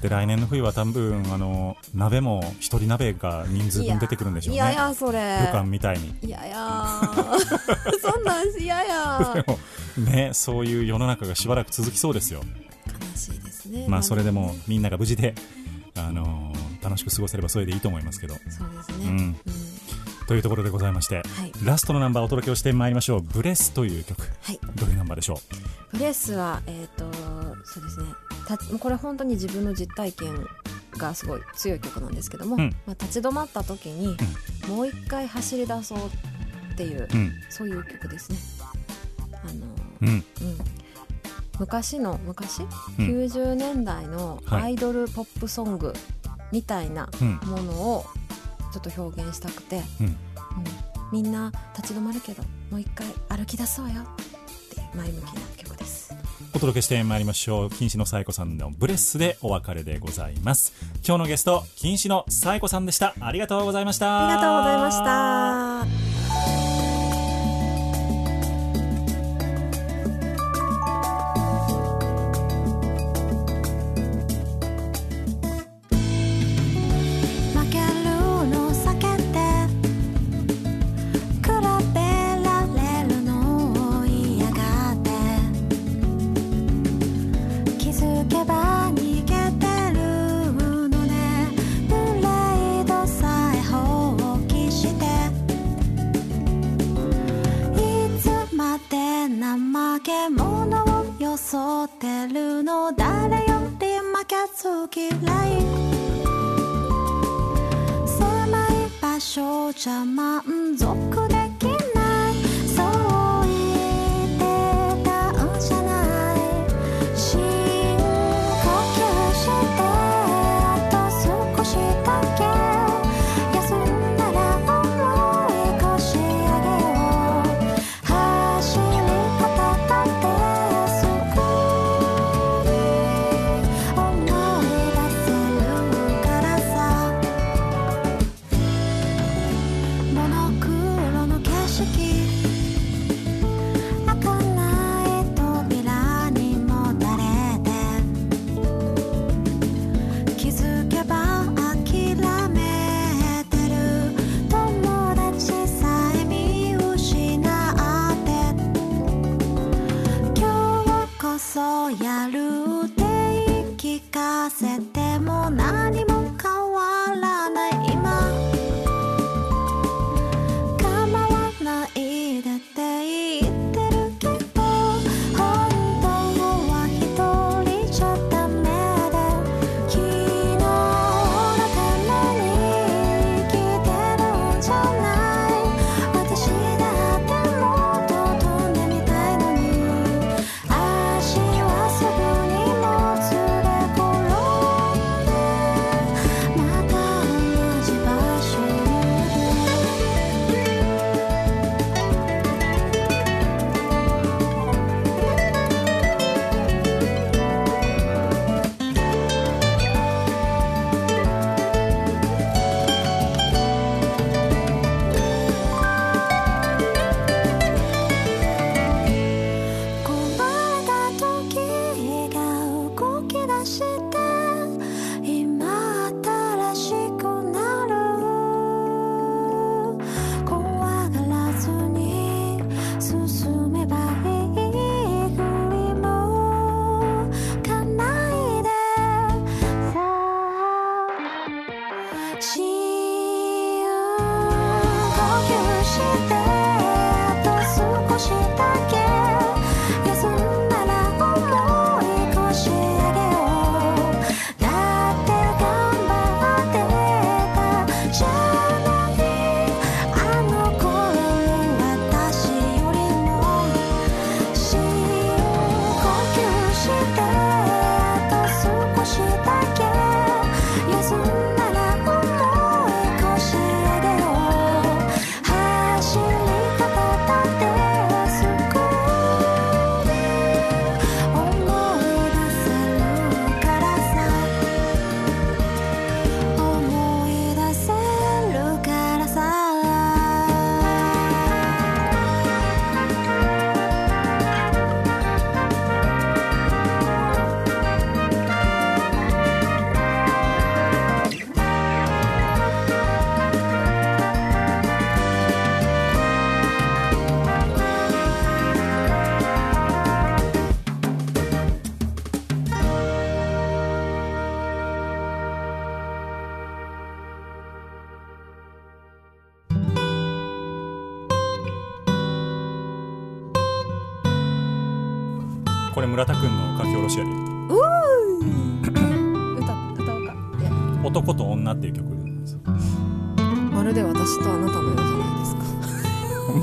[0.01, 4.55] で来年の冬は多分あの鍋も一人鍋が人数分出てくるんでしょうね。
[4.55, 5.19] いやいやそれ。
[5.19, 6.15] 旅館みたいに。
[6.23, 7.01] いやいや。
[8.01, 9.59] そんなん嫌や でも
[10.09, 12.41] ねそういう世の中がしばらく続きそうですよ。
[13.11, 13.85] 悲しいですね。
[13.87, 15.33] まあそれでもみんなが無事で、
[15.97, 18.35] あのー楽しく過ごせればそれでいいと思いますけど。
[18.35, 19.17] そうですね、うん。
[19.17, 19.35] うん
[20.27, 21.51] というところでございまして、はい。
[21.63, 24.21] ラストのナンバーをお届けをしてまいりましょう「ブレス」という曲。
[24.41, 24.59] はい。
[24.75, 25.39] どういうナンバーでしょ
[25.91, 27.05] プレスはえっ、と
[27.63, 28.05] そうですね。
[28.47, 30.47] たこれ本当に自分の実体験
[30.97, 32.75] がすごい強い曲なんですけども、うん。
[32.85, 34.15] まあ、立ち止まった時に、
[34.67, 35.99] もう一回走り出そう
[36.73, 37.33] っていう、ううん。
[37.49, 38.37] そういう曲ですね。
[39.43, 39.67] あの、
[40.01, 40.09] うん。
[40.09, 40.23] うん、
[41.59, 42.67] 昔の昔、うん。
[42.97, 44.63] 90年代のはい。
[44.63, 45.93] アイドルポップソング
[46.51, 47.35] みたいなうん。
[47.45, 48.05] ものを
[48.79, 50.05] ちょっと表現したくて、うん。
[50.07, 50.15] うん。
[51.11, 54.05] みんな立ち止まるけどもう一回歩き出そうよっ
[54.75, 56.13] て前向きな曲です。
[56.53, 57.69] お届けしてまいりましょう。
[57.69, 60.73] 金子のサイコさんの「ブレス」でお別れでございます。
[61.07, 63.13] 今日のゲスト金子のサイコさんでした。
[63.19, 64.27] ありがとうございました。
[64.27, 66.74] ありがとうございました
[99.27, 102.91] まで怠け者を装ってるの。
[102.95, 105.07] 誰より負けず嫌
[105.47, 105.61] い。
[108.05, 110.43] 狭い場所じゃ満
[110.77, 111.44] 足で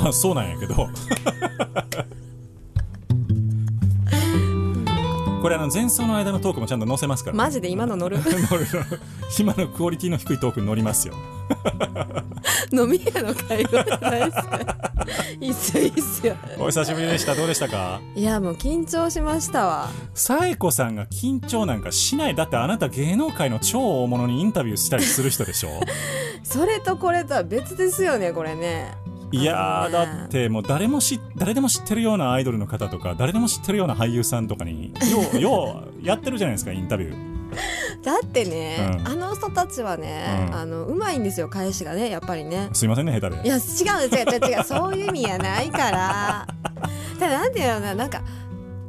[0.03, 0.89] まあそうなんやけど。
[5.41, 8.19] これあの前奏の間のトークもちゃんと載せますから、マジで今の乗る？
[8.23, 8.67] 乗る。
[9.39, 11.15] 今のクオリティの低いトークに乗りますよ。
[12.73, 14.61] 飲み屋の会話じゃないですか
[15.41, 16.37] いいっすよいいっすよ。
[16.61, 17.35] お久しぶりでした。
[17.35, 18.01] どうでしたか？
[18.15, 19.89] いやもう緊張しましたわ。
[20.15, 22.37] サエコさんが緊張なんかしない。
[22.37, 25.71] だってあなた芸能界の超大物にインタビューしたりする人でしょ？
[26.45, 28.93] それとこれとは別ですよねこれね
[29.33, 37.33] いやだってもう誰もし誰でも知ってるようなアイドルの方とか誰でも知ってるような俳優さんとかによう ようやってるじゃないですかインタビュー。
[38.03, 39.09] だってね、うん。
[39.09, 40.55] あの人たちはね、うん。
[40.55, 42.69] あのうまいんですよ返しがねやっぱりね。
[42.73, 43.47] すいませんね下手で。
[43.47, 43.63] いや違う
[44.09, 46.47] 違う違う違うそういう意味やないから。
[47.21, 48.23] ただなんていうのななんか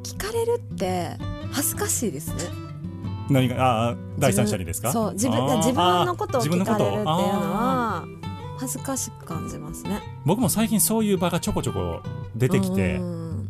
[0.03, 1.11] 聞かれるって
[1.51, 2.35] 恥ずかしいですね。
[3.29, 4.91] 何がああ第三者にですか？
[4.91, 7.15] そう自分自分のことを聞かれるっていうのあ
[8.01, 8.05] は
[8.63, 9.95] 恥ずかしく感じますね。
[9.95, 12.01] ー僕も最近そういう場がちょこちょこ
[12.35, 13.49] 出てきてうん。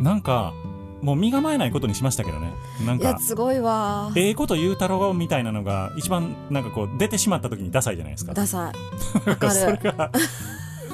[0.00, 0.52] なんか
[1.00, 2.52] もう身構えないことにしましたけどね。
[2.86, 4.12] なんかいやすごいわ。
[4.14, 8.34] ええこと言うたろうみたいなのが一番なんかこう出てしまった時にダサいじゃないですか。
[8.34, 8.72] ダサい。
[9.28, 9.82] わかそれる。
[9.82, 10.10] が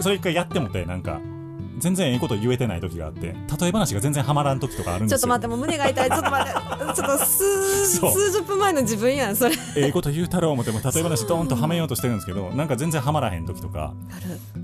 [0.00, 1.20] それ一回やってもてなんか
[1.79, 5.18] 全然ええこと言えてない時があって例え話が全然ハマらん時とかあるんですよ。
[5.18, 6.09] ちょっと待ってもう胸が痛い。
[6.11, 6.61] ちょっと待って。
[6.95, 9.55] ちょっと数数十分前の自分やんそれ。
[9.76, 13.95] ええこと言うたろう思っても例え話ドーンとはめようとしてるんですけどなんか全然ハマらへん時とか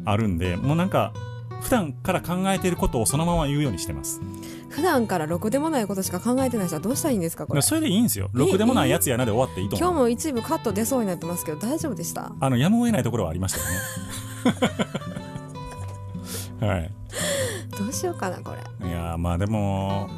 [0.04, 1.12] あるんでもうなんか
[1.60, 4.20] 普段から考えていることをそのまま言うようにしてます。
[4.68, 7.62] 普段からろくでもないことしか考えてない人はどうしたらいいんですかこれ。
[7.62, 8.28] それでいいんですよ。
[8.32, 9.88] ろくでもないやつやなで終わっていいと思う。
[9.90, 12.32] 今日も一部カット出そうになってますけど大丈夫でした？
[12.40, 13.64] あのやむを得ないところはありましたよ
[16.60, 16.66] ね。
[16.68, 16.90] はい
[17.78, 18.88] どうしようかなこれ。
[18.88, 20.08] いやーまあでも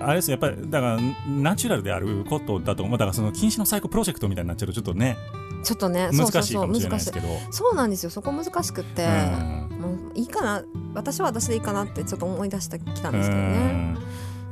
[0.00, 2.98] あれですよやっぱりだからナチュラルであることだと思う。
[2.98, 5.16] だからその禁止の最高プロジェクトみたいになっちゃうとちょっとね
[5.62, 7.28] ちょっとね難しいかもしれないですけど。
[7.50, 9.04] そうなんですよそこ難しくって。
[9.04, 9.80] うん。
[9.80, 10.62] もういいかな
[10.94, 13.58] 私は私でいいかなってちょっと思い出してきたんうですけどね。
[13.72, 13.94] ん。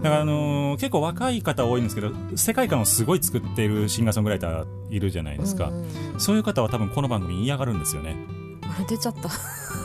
[0.03, 5.75] だからあのー結構若い方多いんですけど世界観をすごい作っているシンガーソングライターいるじゃないですか、うん
[6.15, 6.21] うん。
[6.21, 8.17] そういう方は多分この番組嫌がるんですよね。
[8.63, 9.31] あ出ちゃった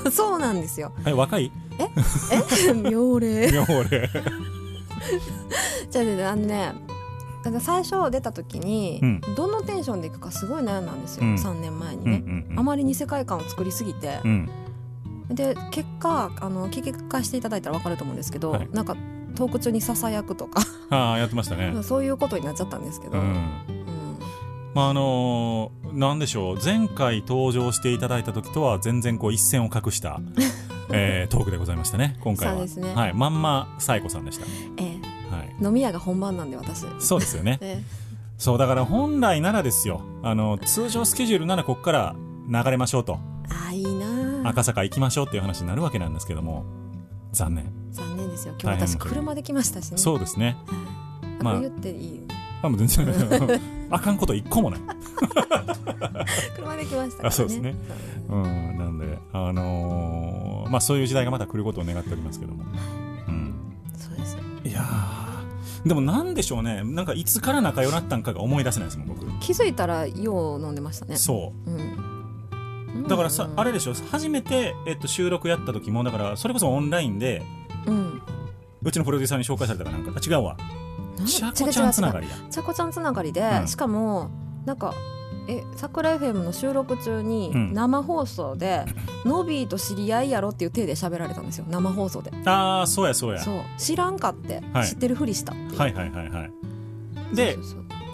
[0.12, 0.92] そうなんですよ。
[1.06, 1.52] え若い？
[1.80, 1.88] え？
[2.74, 3.52] 妙齢。
[3.52, 4.10] 妙齢。
[5.90, 6.74] じゃあねあのね
[7.44, 9.22] だから最初出た時に、うん。
[9.36, 11.36] どのテンションでいくかすごい悩んだんですよ、うん。
[11.36, 12.60] 3年前にうんうね、んうん。
[12.60, 14.20] あまりに世界観を作りすぎて。
[14.24, 14.50] う、ん。
[15.30, 18.70] で結果あの聞き返していただいたら分かると思うんですけど、はい。
[18.72, 18.96] なんか
[19.36, 20.62] トーク中にささやくとか。
[20.90, 21.74] ああやってましたね。
[21.84, 23.50] そういうことになっちゃったんですけど、うんうん
[24.74, 26.60] まああのーなんでしょう。
[26.64, 30.22] 前回登場していただいた時とは全然こう一線を画した、
[30.94, 32.18] えートークでございましたね。
[32.22, 32.66] 今回は。
[32.66, 32.96] ね。
[32.96, 34.46] はい、まんまサイコさんでした、
[34.78, 34.84] え
[35.30, 37.58] はい、え飲み屋が本番なんで私、そうですよね。
[37.62, 37.84] え
[38.38, 40.02] そうだから本来ならですよ。
[40.24, 42.16] あの通常スケジュールならここから
[42.50, 43.20] 流れましょうと。
[43.50, 44.50] えああいいなあ。
[44.50, 46.64] 赤坂行きましょうっていう話になるわけなんですけども。
[47.34, 47.72] 残念。
[47.92, 48.56] 残念ですよ。
[48.62, 49.98] 今日私車で来ましたしね。
[49.98, 50.58] そうですね。
[51.40, 51.60] あまあ。
[51.60, 52.28] 言っていい
[52.64, 53.60] あもう全然。
[53.90, 54.80] あかんこと一個もない。
[56.56, 57.28] 車で来ましたからね。
[57.28, 57.76] あそうですね。
[58.30, 58.36] う。
[58.36, 62.64] んなんであのーまあそういう時代がまた来ることを願っておりますけども。
[63.28, 63.54] うん。
[63.98, 66.84] そうですいやーでもなんでしょうね。
[66.84, 69.26] なんかいつから仲良くなったんかが思い出せないですもん僕。
[69.40, 71.16] 気づいたらよう飲んでましたね。
[71.18, 71.70] そう。
[71.72, 73.04] うん。
[73.08, 73.60] だからさ、うん。
[73.60, 73.94] あれでしょ？
[74.12, 77.42] 初めて、えっと、収録やった時もだからそれこそオンラインで
[77.88, 78.22] うん。
[78.84, 80.12] うちのプロデューサーに紹介されたかなんか。
[80.16, 80.56] あ違うわ
[81.26, 83.68] ちゃこちゃんつながりやちゃこちゃんつながりで、うん。
[83.68, 84.30] しかも
[84.66, 84.94] なんか
[85.48, 87.74] え桜 FM の収録中にうん。
[87.74, 88.86] 生放送で、
[89.26, 91.66] ノビーと知り合いやろっていう体で喋られたんですよ。
[91.70, 92.32] 生放送で。
[92.46, 93.40] ああそうやそうや。
[93.40, 93.62] そう。
[93.78, 94.88] 知らんかって、はい。
[94.88, 96.52] 知ってるふりしたはいはいはいはい。
[97.36, 97.58] で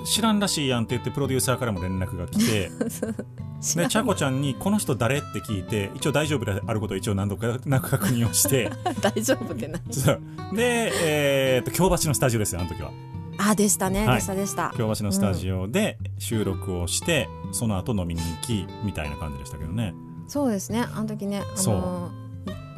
[0.05, 2.71] 知らんらしいやんって言ってプロデューサーからも連絡が来て
[3.75, 5.17] でちゃこちゃんにこの人誰？
[5.17, 8.71] って聞いて一応大丈夫であることを一応何度かなく確認をして。
[9.01, 10.21] 大丈夫ってなそう。
[10.53, 12.91] で、えーっと京橋のスタジオですよあの時は。
[13.39, 14.15] あでしたね、はい。
[14.15, 14.73] でしたでした。
[14.77, 19.93] 京橋のスタジオで収録をして、その後飲みに行きみたいな感じでしたけどね。
[20.27, 20.85] そうですね。
[20.93, 22.11] あの時ねあの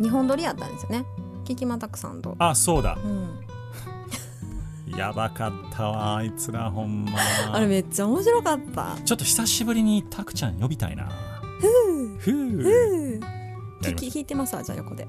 [0.02, 1.06] 日本撮りやったんですよね。
[1.46, 2.36] キキマタクさんと。
[2.40, 2.98] あそうだ。
[3.04, 3.39] うん、
[4.98, 7.20] やばかったわあいつらほんま。
[7.54, 8.98] あれめっちゃ面白かった。
[9.06, 11.10] ちょっと久しぶりにタクちゃん呼びたいな。
[12.20, 12.34] ふう。
[12.34, 13.18] う。
[13.18, 15.08] んや聞いてますわじゃあ横で。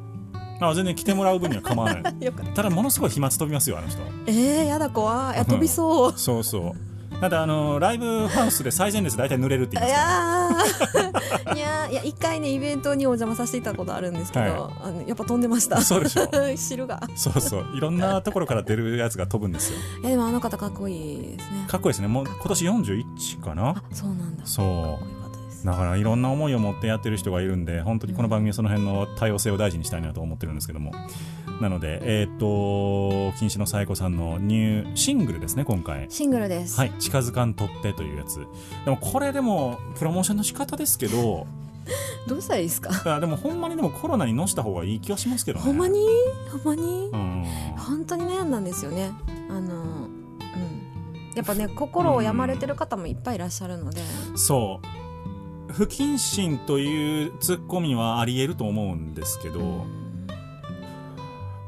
[0.61, 2.03] あ全然来てもらう分には構わない。
[2.33, 2.45] た。
[2.55, 4.03] ただものすごい飛沫飛びますよあの人。
[4.27, 5.35] えー、やだ怖い。
[5.35, 6.13] いや飛びそう。
[6.17, 6.90] そうそう
[7.21, 7.31] なん。
[7.31, 11.57] だあのライブハウスで最前列大体濡れるってい言いますかやー。
[11.57, 15.81] いやー いや一回ねイベントにお邪魔させていたことあるんですけど、はあのやっぱ飛んでました。
[15.81, 17.01] そうでしょ 汁が。
[17.15, 17.67] そうそう。
[17.75, 19.79] いろんなところから出るやつが飛ぶんですよ。
[20.01, 21.65] いやでもあの方かっこいいですね。
[21.69, 22.09] かっこいいですね。
[22.09, 23.69] もう今年41かな？
[23.71, 24.43] あそうなんだ。
[24.45, 25.21] そう。
[25.67, 30.93] だからいろんな思いを持ってやってる人がいるんで本当にこの番組はその辺の多様性を大事にしたいなと思ってるんですけども
[31.61, 36.07] なのでえーっと禁止のサイコさんのニューシングルですね今回。
[36.09, 38.47] シングルです、はい近づかんとってというやつ。
[38.85, 41.47] でもこれでもプロモーションの仕方ですけど。
[42.29, 43.17] どうしたらいいですか？
[43.17, 45.65] あでもほんまにでもコロナにのした方がいい気はしますけどね。
[45.65, 45.99] ほんまに？
[46.53, 47.11] ほんまに？
[47.13, 47.45] うん。
[47.77, 49.11] 本当に悩んだんですよね。
[49.49, 50.11] あのうん。
[51.35, 54.01] やっぱね心を病まれてる方もいっぱいいらっしゃるので、
[54.37, 54.81] そ
[55.69, 55.73] う。
[55.73, 60.00] 不謹慎というツッコミはありえると思うんですけど、うん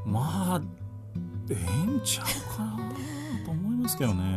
[0.06, 0.60] まあ
[1.50, 2.76] ええんちゃうかな
[3.44, 4.36] と思いますけどね。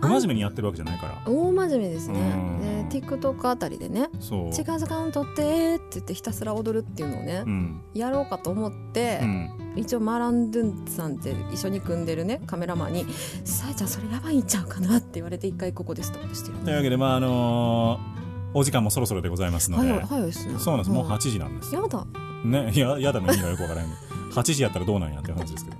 [0.00, 1.22] 不真面目にやってるわけじゃないから。
[1.26, 2.14] 大真面目ですうん。
[2.14, 7.80] ねで TikTok あたりでねそう「近づかんとって」って言ってひたすら踊るっていうのをね、うん。
[7.94, 9.50] やろうかと思ってう、ん。
[9.76, 13.06] 一応マーラン・ドゥンさんって一緒に組んでるねカメラマンに
[13.44, 16.58] 「さえちゃんそれやばいんちゃうかな?」って言われて一回ここでストップしてる。
[16.58, 18.20] というわけでまああのー
[18.52, 20.58] お時間もそろそろでございますので、早い早いですね。
[20.58, 20.90] そうなんです。
[20.90, 22.04] もうはい8時なんですやだ
[22.44, 23.90] ねいややだの意味がよくわからない
[24.32, 25.76] 8時やったらどうなんやって話ですけど。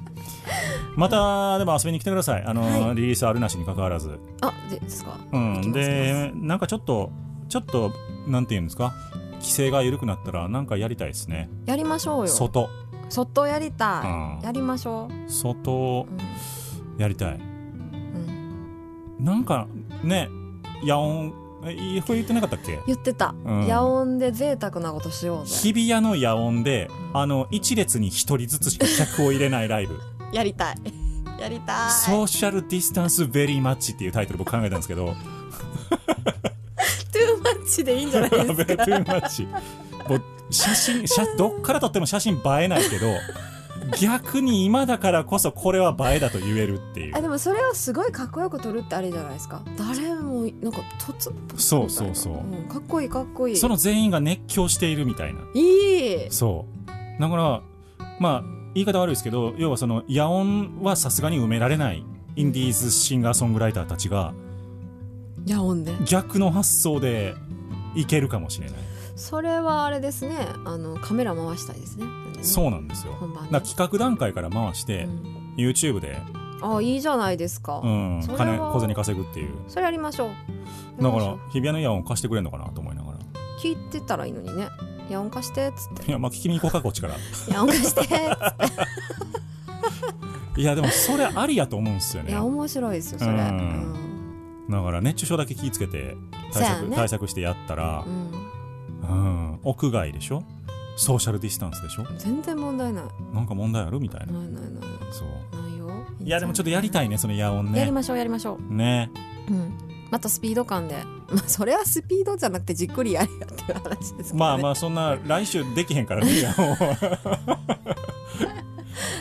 [0.96, 2.44] またでも遊びに来てください。
[2.44, 2.96] あのーはい。
[2.96, 4.18] リリースあるなしに関わらず。
[4.40, 5.18] あでですか？
[5.32, 7.12] うん、でなんかちょっと
[7.48, 7.92] ちょっと
[8.26, 8.92] なんていうんですか？
[9.34, 11.48] 規制が緩くなったらなんかやりたいですね。
[11.66, 12.28] やりましょうよ。
[12.28, 12.68] 外。
[13.08, 14.40] 外やりたうん。
[14.42, 17.00] いやりましょ外う、うん。
[17.00, 17.34] やりたい。
[17.36, 19.66] うん、なんか
[20.02, 20.28] ね
[20.84, 21.32] 野音
[21.64, 22.80] えいいこれ言ってなかったっけ？
[22.86, 23.68] 言ってた、うん。
[23.68, 25.52] 野音で贅沢なことしようぜ。
[25.54, 29.98] 日比谷の野音であの一列に一人ずつしか客を入れないライブ。
[30.32, 30.76] やりたい。
[31.40, 31.90] やりたい。
[31.90, 35.14] ソーシャルディスタンスベリーマッチっていうタイトル僕考えたんですけど。
[37.12, 38.84] トゥーマッチでいいんじゃないですベか？
[38.86, 39.46] トゥーマッチ
[40.08, 43.06] もう写真写どっから撮っても写真映えないけど
[44.00, 47.16] 逆に今だからこそこれは映えだと言えるっていう。
[47.16, 49.62] あでもそれをすごいかっこよく撮るってあれじゃないですか？
[49.78, 52.34] 誰もなんか突っそうそうそう。
[52.34, 53.56] うん、かっこいいかっこいい。
[53.56, 55.40] その全員が熱狂しているみたいな。
[55.54, 56.30] いい。
[56.30, 57.20] そう。
[57.20, 57.62] だから
[58.18, 58.42] まあ
[58.74, 62.04] 言い方悪いですけど要はその野音はさすがに埋められない
[62.36, 64.32] インディーズシンガーソングライターたちが
[65.46, 65.92] 野音で。
[66.04, 67.34] 逆の発想で
[67.94, 68.78] いけるかもしれない。
[69.16, 70.36] それはあれですね。
[70.64, 72.06] あのカメラ回したいですね。
[72.40, 72.44] ね。
[72.44, 73.12] そうなんですよ。
[73.14, 73.52] 本番で。
[73.52, 75.40] だから企画段階から回して、うん。
[75.56, 76.18] YouTube で、
[76.62, 79.54] あいいじゃないですか、うん、金小銭稼ぐっていう。
[79.68, 81.02] それやりましょう。
[81.02, 83.18] だから日比谷の野音貸してくれんのかなと思いながら。
[83.62, 84.68] 聞いてたらいいのにね。
[85.10, 86.08] 野音貸してっつって。
[86.08, 87.14] いやまあ聞きに行こうかこっちから。
[87.48, 88.14] 野音貸してっつっ
[90.54, 90.60] て。
[90.60, 92.30] いやでもそれありやと思うんですよね。
[92.30, 93.32] いや面白いですよそれ。
[93.32, 94.66] ううん。
[94.68, 96.16] ん、だから熱中症だけ気ぃつけて
[96.52, 96.96] 対策,、ね。
[96.96, 98.30] 対策してやったらう、ん。
[99.02, 99.14] う
[99.56, 100.42] ん、屋外でしょ？
[100.96, 102.04] ソーシャルディスタンスでしょ？
[102.18, 103.04] 全然問題ない。
[103.32, 104.00] なんか問題ある？
[104.00, 104.32] みたいな。
[104.32, 104.72] ないないない。
[105.10, 105.28] そう
[106.00, 107.78] よいやでもちょっとやりたいねその野音ね。
[107.78, 109.10] やりましょうやりましょね。
[109.48, 109.78] う、うん、
[110.10, 110.96] またスピード感で。
[111.30, 116.32] まあそれはスピードじゃなくてじっくりやるよっていう話ですけど、ね、まあまあそんな来週できへんからね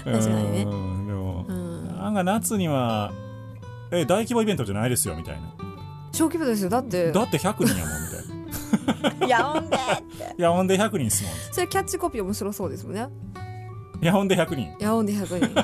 [0.04, 0.64] 確かにね。
[0.64, 1.88] うんでもうん。
[1.98, 3.12] なんか夏には
[3.92, 5.54] え大規模イベントじゃないですよみたいな。
[6.12, 6.70] 小規模ですよ。
[6.70, 7.12] だって。
[7.12, 9.40] だって100人やもんみたいな。
[9.44, 9.80] 野音でっ
[10.36, 10.42] て。
[10.42, 11.34] 野音で100人っすもん。
[11.52, 13.08] それキャッチコピー面白そうですもんね
[14.02, 14.76] 野音で100人。
[14.84, 15.64] 野音で100人。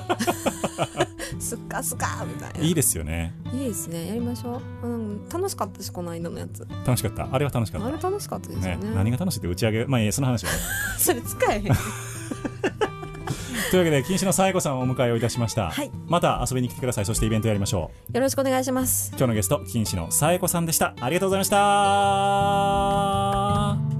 [1.39, 2.59] スッカスカみたいな。
[2.59, 3.33] いいですよね。
[3.53, 4.07] いいですね。
[4.07, 6.67] やりましょう、うん、楽しかったしこの間のやつ。
[6.85, 7.27] 楽しかった。
[7.31, 7.87] あれは楽しかった。
[7.87, 8.89] あれ楽しかったですよね。
[8.89, 8.95] ね。
[8.95, 9.85] 何が楽しいって打ち上げ。
[9.85, 10.51] まあその話は。
[10.97, 11.63] それ使えへん。
[13.71, 15.91] というわけで禁止の最後さんをお迎えをいたしました、はい。
[16.07, 17.05] また遊びに来てください。
[17.05, 18.15] そしてイベントやりましょう。
[18.15, 19.09] よろしくお願いします。
[19.11, 20.93] 今日のゲスト禁止のさえこさんでした。
[20.99, 21.49] ありがとうございまし
[23.89, 23.94] た